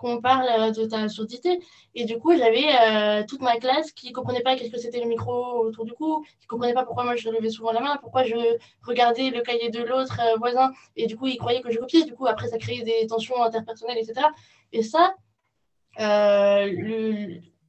[0.00, 1.60] qu'on parle euh, de ta surdité.
[1.94, 5.00] Et du coup, j'avais euh, toute ma classe qui ne comprenait pas qu'est-ce que c'était
[5.00, 7.80] le micro autour du cou, qui ne comprenait pas pourquoi moi je levais souvent la
[7.80, 8.34] main, pourquoi je
[8.82, 12.04] regardais le cahier de l'autre euh, voisin, et du coup, ils croyaient que je copiais.
[12.04, 14.26] Du coup, après, ça créait des tensions interpersonnelles, etc.
[14.72, 15.14] Et ça,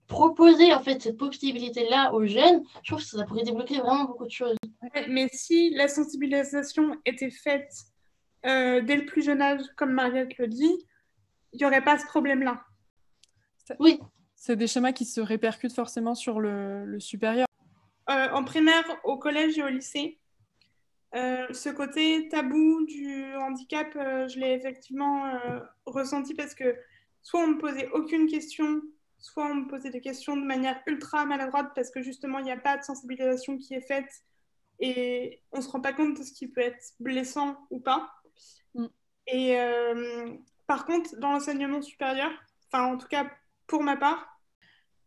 [0.08, 4.26] proposer en fait cette possibilité-là aux jeunes, je trouve que ça pourrait débloquer vraiment beaucoup
[4.26, 4.56] de choses.
[5.10, 7.74] Mais si la sensibilisation était faite
[8.44, 10.86] dès le plus jeune âge, comme Mariette le dit,
[11.54, 12.64] il n'y aurait pas ce problème-là.
[13.80, 14.00] Oui.
[14.36, 17.46] C'est des schémas qui se répercutent forcément sur le, supérieur.
[18.10, 20.20] Euh, en primaire, au collège et au lycée,
[21.14, 25.32] euh, ce côté tabou du handicap, euh, je l'ai effectivement
[25.86, 26.76] ressenti parce que
[27.22, 28.82] soit on ne me posait aucune question,
[29.20, 32.52] soit on me posait des questions de manière ultra maladroite parce que justement, il n'y
[32.52, 34.12] a pas de sensibilisation qui est faite
[34.80, 38.10] et on ne se rend pas compte de ce qui peut être blessant ou pas.
[38.74, 38.88] Mm.
[39.28, 39.56] Et
[40.72, 42.32] par contre, dans l'enseignement supérieur,
[42.68, 43.30] enfin en tout cas
[43.68, 44.40] pour ma part,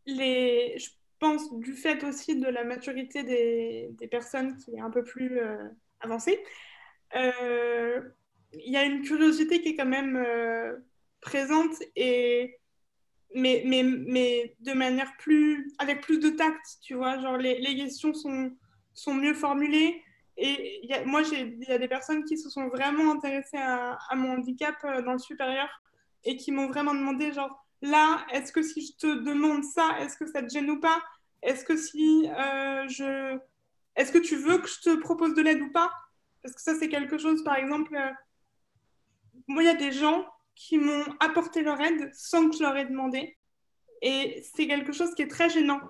[0.06, 0.88] je
[1.18, 5.40] pense du fait aussi de la maturité des, des personnes qui est un peu plus
[5.40, 5.66] euh,
[6.00, 6.38] avancée,
[7.16, 8.02] euh,
[8.52, 10.76] il y a une curiosité qui est quand même euh,
[11.22, 12.58] présente et
[13.34, 17.74] mais, mais, mais de manière plus avec plus de tact, tu vois, genre les, les
[17.74, 18.52] questions sont,
[18.92, 20.02] sont mieux formulées,
[20.36, 24.76] et moi, il y a des personnes qui se sont vraiment intéressées à, mon handicap
[24.84, 25.68] euh, dans le supérieur
[26.24, 30.16] et qui m'ont vraiment demandé, genre, là, est-ce que si je te demande ça, est-ce
[30.16, 31.00] que ça te gêne ou pas?
[31.42, 33.38] Est-ce que si euh, je...
[33.96, 35.92] Est-ce que tu veux que je te propose de l'aide ou pas?
[36.42, 38.10] Parce que ça, c'est quelque chose, par exemple, euh,
[39.46, 40.26] moi, il y a des gens
[40.56, 43.36] qui m'ont apporté leur aide sans que je leur ai demandé.
[44.02, 45.80] Et c'est quelque chose qui est très gênant.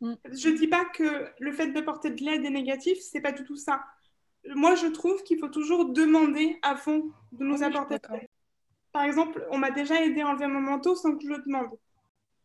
[0.00, 0.14] Mm.
[0.32, 3.44] Je ne dis pas que le fait d'apporter de l'aide est négatif, c'est pas du
[3.44, 3.84] tout ça.
[4.54, 8.28] Moi, je trouve qu'il faut toujours demander à fond de nous apporter de l'aide.
[8.92, 11.70] Par exemple, on m'a déjà aidé à enlever mon manteau sans que je le demande.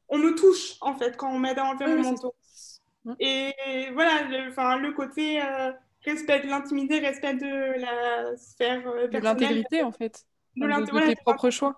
[0.10, 2.36] On me touche, en fait, quand on m'aide à enlever mon manteau.
[3.06, 3.14] Mm.
[3.20, 5.72] Et voilà, le, le côté euh,
[6.04, 10.26] respect de l'intimité, respect de la sphère euh, De l'intégrité, en fait.
[10.56, 11.76] De, de, tes propres choix.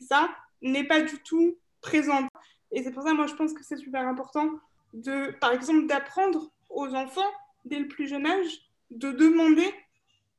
[0.00, 0.30] Ça
[0.62, 2.26] n'est pas du tout présent.
[2.72, 4.50] Et c'est pour ça, moi, je pense que c'est super important
[4.92, 7.30] de, par exemple, d'apprendre aux enfants,
[7.64, 9.72] dès le plus jeune âge, de demander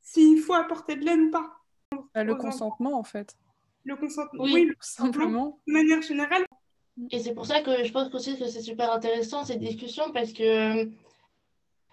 [0.01, 1.51] s'il faut apporter de l'aide ou pas.
[2.13, 3.35] Bah, le consentement, en fait.
[3.83, 5.59] Le consentement, oui, le simplement.
[5.67, 6.45] De manière générale.
[7.09, 10.33] Et c'est pour ça que je pense aussi que c'est super intéressant cette discussion parce
[10.33, 10.89] que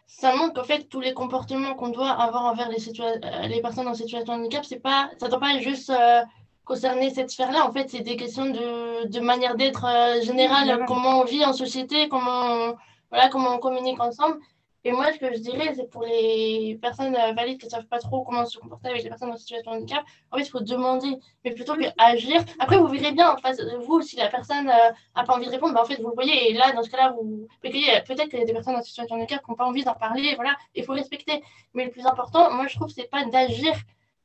[0.06, 3.94] ça montre qu'en fait tous les comportements qu'on doit avoir envers les, les personnes en
[3.94, 6.22] situation de handicap, c'est pas, ça ne doit pas juste euh,
[6.68, 7.66] concerner cette sphère-là.
[7.66, 11.54] En fait, c'est des questions de, de manière d'être euh, générale, comment on vit en
[11.54, 12.74] société, comment
[13.10, 14.36] voilà, comment on communique ensemble.
[14.84, 17.86] Et moi, ce que je dirais, c'est pour les personnes euh, valides qui ne savent
[17.86, 20.50] pas trop comment se comporter avec les personnes en situation de handicap, en fait, il
[20.50, 22.44] faut demander, mais plutôt que agir.
[22.58, 25.46] Après, vous verrez bien en face de vous, si la personne n'a euh, pas envie
[25.46, 28.28] de répondre, bah, en fait, vous le voyez, et là, dans ce cas-là, vous peut-être
[28.28, 30.34] qu'il y a des personnes en situation de handicap qui n'ont pas envie d'en parler,
[30.36, 31.42] voilà, il faut respecter.
[31.74, 33.74] Mais le plus important, moi, je trouve, c'est pas d'agir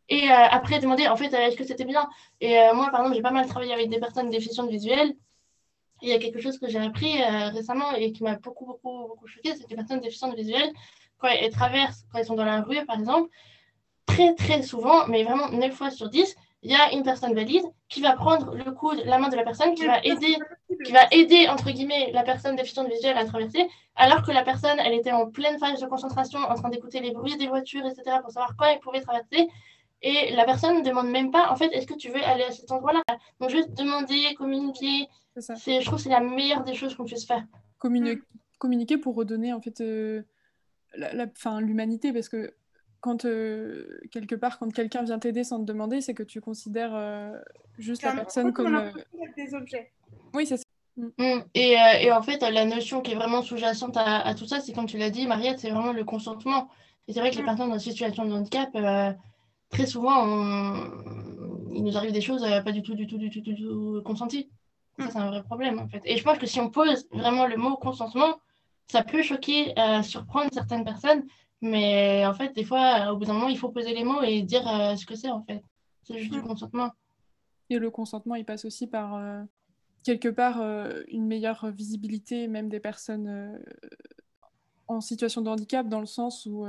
[0.09, 2.09] et euh, après, demander, en fait, euh, est-ce que c'était bien?
[2.41, 5.15] Et euh, moi, par exemple, j'ai pas mal travaillé avec des personnes déficientes visuelles.
[6.01, 9.27] il y a quelque chose que j'ai appris récemment et qui m'a beaucoup, beaucoup, beaucoup
[9.27, 10.71] choqué, c'est que les personnes déficientes visuelles,
[11.17, 13.29] quand elles traversent, quand elles sont dans la rue, par exemple,
[14.05, 17.63] très très souvent, mais vraiment 9 fois sur 10, il y a une personne valide
[17.89, 20.37] qui va prendre le coude, la main de la personne, qui va aider,
[20.85, 24.79] qui va aider entre guillemets la personne déficiente visuelle à traverser, alors que la personne,
[24.79, 28.17] elle était en pleine phase de concentration, en train d'écouter les bruits des voitures, etc.,
[28.21, 29.49] pour savoir quand elle pouvait traverser.
[30.03, 32.51] Et la personne ne demande même pas, en fait, est-ce que tu veux aller à
[32.51, 33.01] cet endroit-là?
[33.39, 35.07] Donc juste demander, communiquer.
[35.37, 37.43] C'est, je trouve que c'est la meilleure des choses qu'on puisse faire.
[37.79, 40.23] communiquer pour redonner en fait euh,
[40.95, 41.25] la, la,
[41.61, 42.53] l'humanité, parce que
[43.03, 46.95] quand euh, quelque part, quand quelqu'un vient t'aider sans te demander, c'est que tu considères
[46.95, 47.31] euh,
[47.77, 48.91] juste la personne comme euh,
[49.35, 49.91] des objets.
[50.33, 50.63] Oui, c'est ça.
[50.95, 51.07] Mm.
[51.17, 51.43] Mm.
[51.53, 54.85] Et, et, en fait, la notion qui est vraiment sous-jacente à, tout ça, c'est comme
[54.85, 56.69] tu l'as dit, Mariette, c'est vraiment le consentement.
[57.09, 57.45] Et c'est vrai que les mm.
[57.45, 58.69] personnes en situation de handicap,
[59.73, 60.25] très souvent,
[61.73, 64.49] il nous arrive des choses pas du tout, du tout, du tout, du tout consenties.
[64.99, 66.01] Ça, c'est un vrai problème, en fait.
[66.05, 68.39] Et je pense que si on pose vraiment le mot consentement,
[68.87, 71.23] ça peut choquer, surprendre certaines personnes,
[71.63, 74.41] mais en fait, des fois, au bout d'un moment, il faut poser les mots et
[74.41, 75.63] dire euh, ce que c'est, en fait.
[76.03, 76.47] C'est juste du mm.
[76.47, 76.91] consentement.
[77.69, 79.41] Et le consentement, il passe aussi par, euh,
[80.03, 83.57] quelque part, euh, une meilleure visibilité, même des personnes
[84.87, 86.65] en situation de handicap, dans le sens où,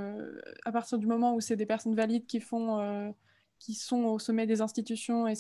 [0.64, 3.14] à partir du moment où c'est des personnes valides qui font
[3.58, 5.34] qui sont au sommet des institutions et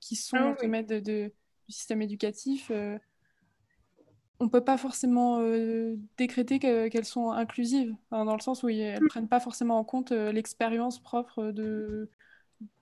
[0.00, 1.32] qui sont ah au sommet de, du
[1.68, 2.70] système éducatif,
[4.40, 9.08] on peut pas forcément euh, décréter qu'elles sont inclusives, dans le sens où elles ne
[9.08, 12.08] prennent pas forcément en compte euh, l'expérience propre de,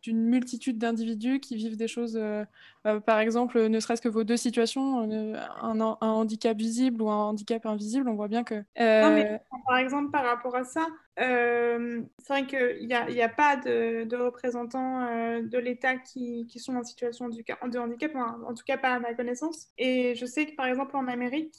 [0.02, 2.44] d'une multitude d'individus qui vivent des choses, euh,
[2.86, 7.30] euh, par exemple, ne serait-ce que vos deux situations, euh, un, handicap visible ou un
[7.30, 8.62] handicap invisible, on voit bien que...
[8.76, 14.04] Par exemple, par rapport à ça, c'est vrai qu'il n'y a, y a, pas de,
[14.04, 15.00] de représentants
[15.40, 19.14] de l'État qui, qui, sont en situation de handicap, en tout cas pas à ma
[19.14, 19.68] connaissance.
[19.76, 21.54] Et je sais que, par exemple, en Amérique,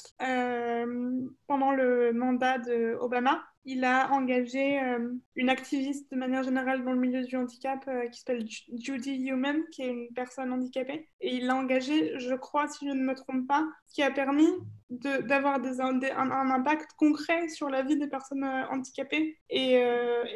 [1.47, 6.99] pendant le mandat d'Obama, il a engagé euh, une activiste de manière générale dans le
[6.99, 8.47] milieu du handicap euh, qui s'appelle
[8.79, 11.09] Judy Human, qui est une personne handicapée.
[11.19, 14.47] Et il l'a engagé, je crois, si je ne me trompe pas, qui a permis
[14.89, 19.37] d'avoir un, impact concret sur la vie des personnes euh, handicapées.
[19.49, 19.83] Et,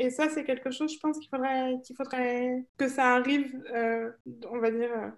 [0.09, 3.63] ça, c'est quelque chose, je pense, qu'il faudrait que ça arrive,
[4.51, 5.13] on va dire,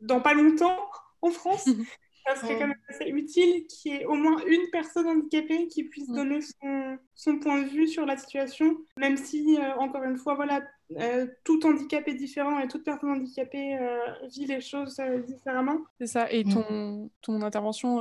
[0.00, 0.78] dans pas longtemps
[1.20, 1.68] en France.
[2.34, 5.84] Ça serait quand même assez utile qu'il y ait au moins une personne handicapée qui
[5.84, 10.16] puisse donner son, son, point de vue sur la situation, même si, euh, encore une
[10.16, 10.62] fois, voilà,
[10.98, 15.78] euh, tout handicap est différent et toute personne handicapée euh, vit les choses différemment.
[16.00, 18.00] C'est ça, et ton, ton intervention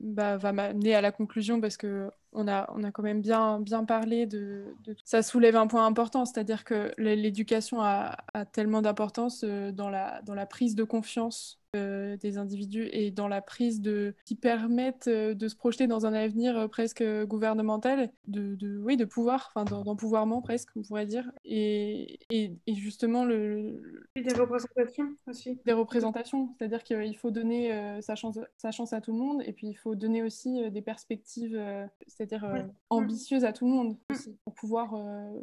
[0.00, 3.60] bah, va m'amener à la conclusion parce que on a, on a quand même bien,
[3.60, 4.96] bien parlé de, de...
[5.04, 10.34] Ça soulève un point important, c'est-à-dire que l'éducation a, a, tellement d'importance dans la, dans
[10.34, 15.34] la prise de confiance euh, des individus et dans la prise de qui permettent euh,
[15.34, 19.64] de se projeter dans un avenir euh, presque gouvernemental, de, de oui de pouvoir, enfin
[19.64, 25.58] d'empouvoirment presque on pourrait dire, et, et, justement le, des représentations aussi.
[25.64, 29.52] Des représentations, c'est-à-dire qu'il faut donner sa chance sa chance à tout le monde et
[29.52, 31.60] puis il faut donner aussi des perspectives,
[32.06, 34.12] c'est-à-dire ambitieuses à tout le monde mm.
[34.12, 34.94] aussi, pour pouvoir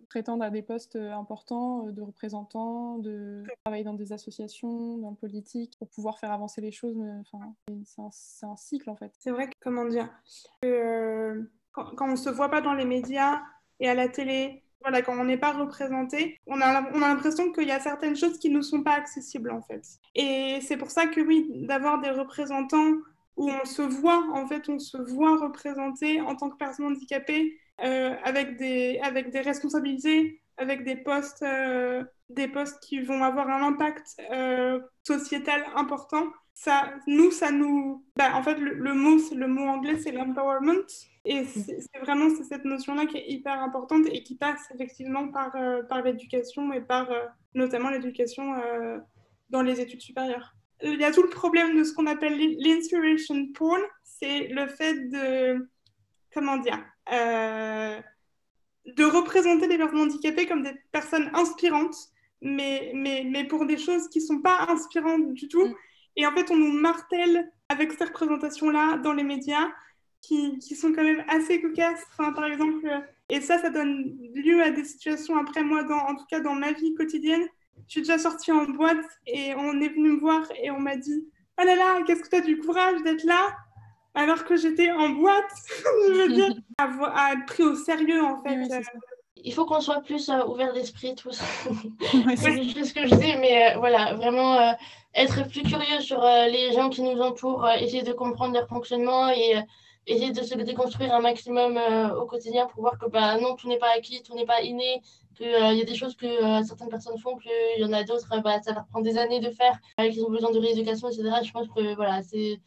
[0.09, 5.77] prétendre à des postes importants de représentants, de travailler dans des associations, dans le politique,
[5.77, 6.97] pour pouvoir faire avancer les choses.
[7.21, 7.53] Enfin,
[8.13, 9.11] c'est un, cycle en fait.
[9.19, 10.07] C'est vrai que, comment dire,
[10.63, 11.41] euh,
[11.73, 13.41] quand, on ne se voit pas dans les médias
[13.79, 17.67] et à la télé, voilà, quand on n'est pas représenté, on a, a l'impression qu'il
[17.67, 19.83] y a certaines choses qui ne sont pas accessibles en fait.
[20.15, 22.93] Et c'est pour ça que oui, d'avoir des représentants
[23.37, 27.57] où on se voit, en fait, on se voit représenté en tant que personne handicapée
[27.83, 33.49] euh, avec, des, avec des responsabilités, avec des postes, euh, des postes qui vont avoir
[33.49, 36.27] un impact euh, sociétal important.
[36.53, 38.05] Ça, nous, ça nous...
[38.15, 40.85] Bah, en fait, le, mot, le mot anglais, c'est l'empowerment.
[41.25, 45.81] Et c'est vraiment cette notion-là qui est hyper importante et qui passe effectivement par, euh,
[45.83, 47.09] par l'éducation et par
[47.53, 48.55] notamment l'éducation
[49.49, 50.55] dans les études supérieures.
[50.83, 55.09] Il y a tout le problème de ce qu'on appelle l'inspiration porn, c'est le fait
[55.09, 55.69] de,
[56.33, 56.79] comment dire,
[58.85, 61.95] de représenter les personnes handicapées comme des personnes inspirantes,
[62.41, 65.65] mais, mais, mais pour des choses qui ne sont pas inspirantes du tout.
[65.65, 65.75] Mm.
[66.17, 69.69] Et en fait, on nous martèle avec ces représentations-là dans les médias
[70.21, 72.03] qui, qui, sont quand même assez cocasses.
[72.11, 72.87] Enfin, par exemple,
[73.29, 76.53] et ça, ça donne lieu à des situations après moi, dans, en tout cas dans
[76.53, 77.47] ma vie quotidienne.
[77.87, 80.97] Je suis déjà sortie en boîte et on est venu me voir et on m'a
[80.97, 81.25] dit
[81.59, 83.55] Oh là là, qu'est-ce que tu as du courage d'être là?
[84.13, 85.51] Alors que j'étais en boîte,
[86.07, 88.57] je veux dire, à, être pris au sérieux en fait.
[89.37, 91.39] il faut qu'on soit plus euh, ouvert d'esprit tous.
[92.35, 94.71] c'est ce que je dis, mais euh, voilà, vraiment euh,
[95.15, 99.55] être plus curieux sur les gens qui nous entourent, essayer de comprendre leur fonctionnement et
[100.07, 101.77] essayer de se déconstruire un maximum
[102.17, 105.01] au quotidien pour voir que bah, non, tout n'est pas acquis, tout n'est pas inné,
[105.35, 107.51] qu'il y a des choses que certaines personnes font, qu'il
[107.81, 110.51] y en a d'autres, bah, ça leur prend des années de faire, qu'ils ont besoin
[110.51, 111.29] de rééducation, etc.
[111.43, 112.61] Je pense que voilà, c'est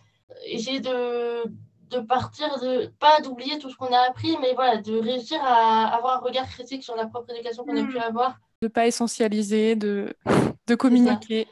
[0.47, 1.45] essayer de
[1.91, 5.95] de partir, de pas d'oublier tout ce qu'on a appris, mais voilà, de réussir à
[5.95, 8.03] avoir un regard critique sur la propre éducation qu'on a pu mm.
[8.03, 8.39] avoir.
[8.63, 10.15] De pas essentialiser, de,
[10.67, 11.47] de communiquer.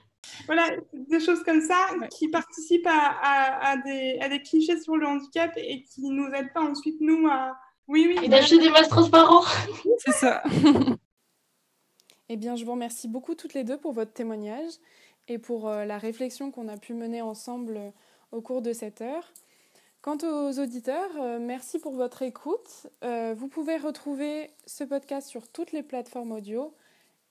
[0.47, 5.07] Voilà, des choses comme ça qui participent à, à, des, à, des, clichés sur le
[5.07, 7.57] handicap et qui nous aident pas ensuite, nous, à...
[7.89, 8.25] Oui, oui.
[8.25, 9.45] Et d'acheter des masques transparents.
[9.99, 10.43] C'est ça.
[12.29, 14.73] eh bien, je vous remercie beaucoup toutes les deux pour votre témoignage
[15.29, 17.91] et pour euh, la réflexion qu'on a pu mener ensemble euh,
[18.33, 19.33] au cours de cette heure.
[20.01, 22.89] Quant aux auditeurs, euh, merci pour votre écoute.
[23.05, 26.75] Euh, vous pouvez retrouver ce podcast sur toutes les plateformes audio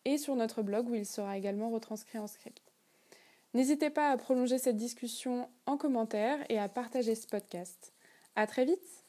[0.05, 2.61] et sur notre blog où il sera également retranscrit en script.
[3.53, 7.91] N'hésitez pas à prolonger cette discussion en commentaire et à partager ce podcast.
[8.37, 9.00] À très vite!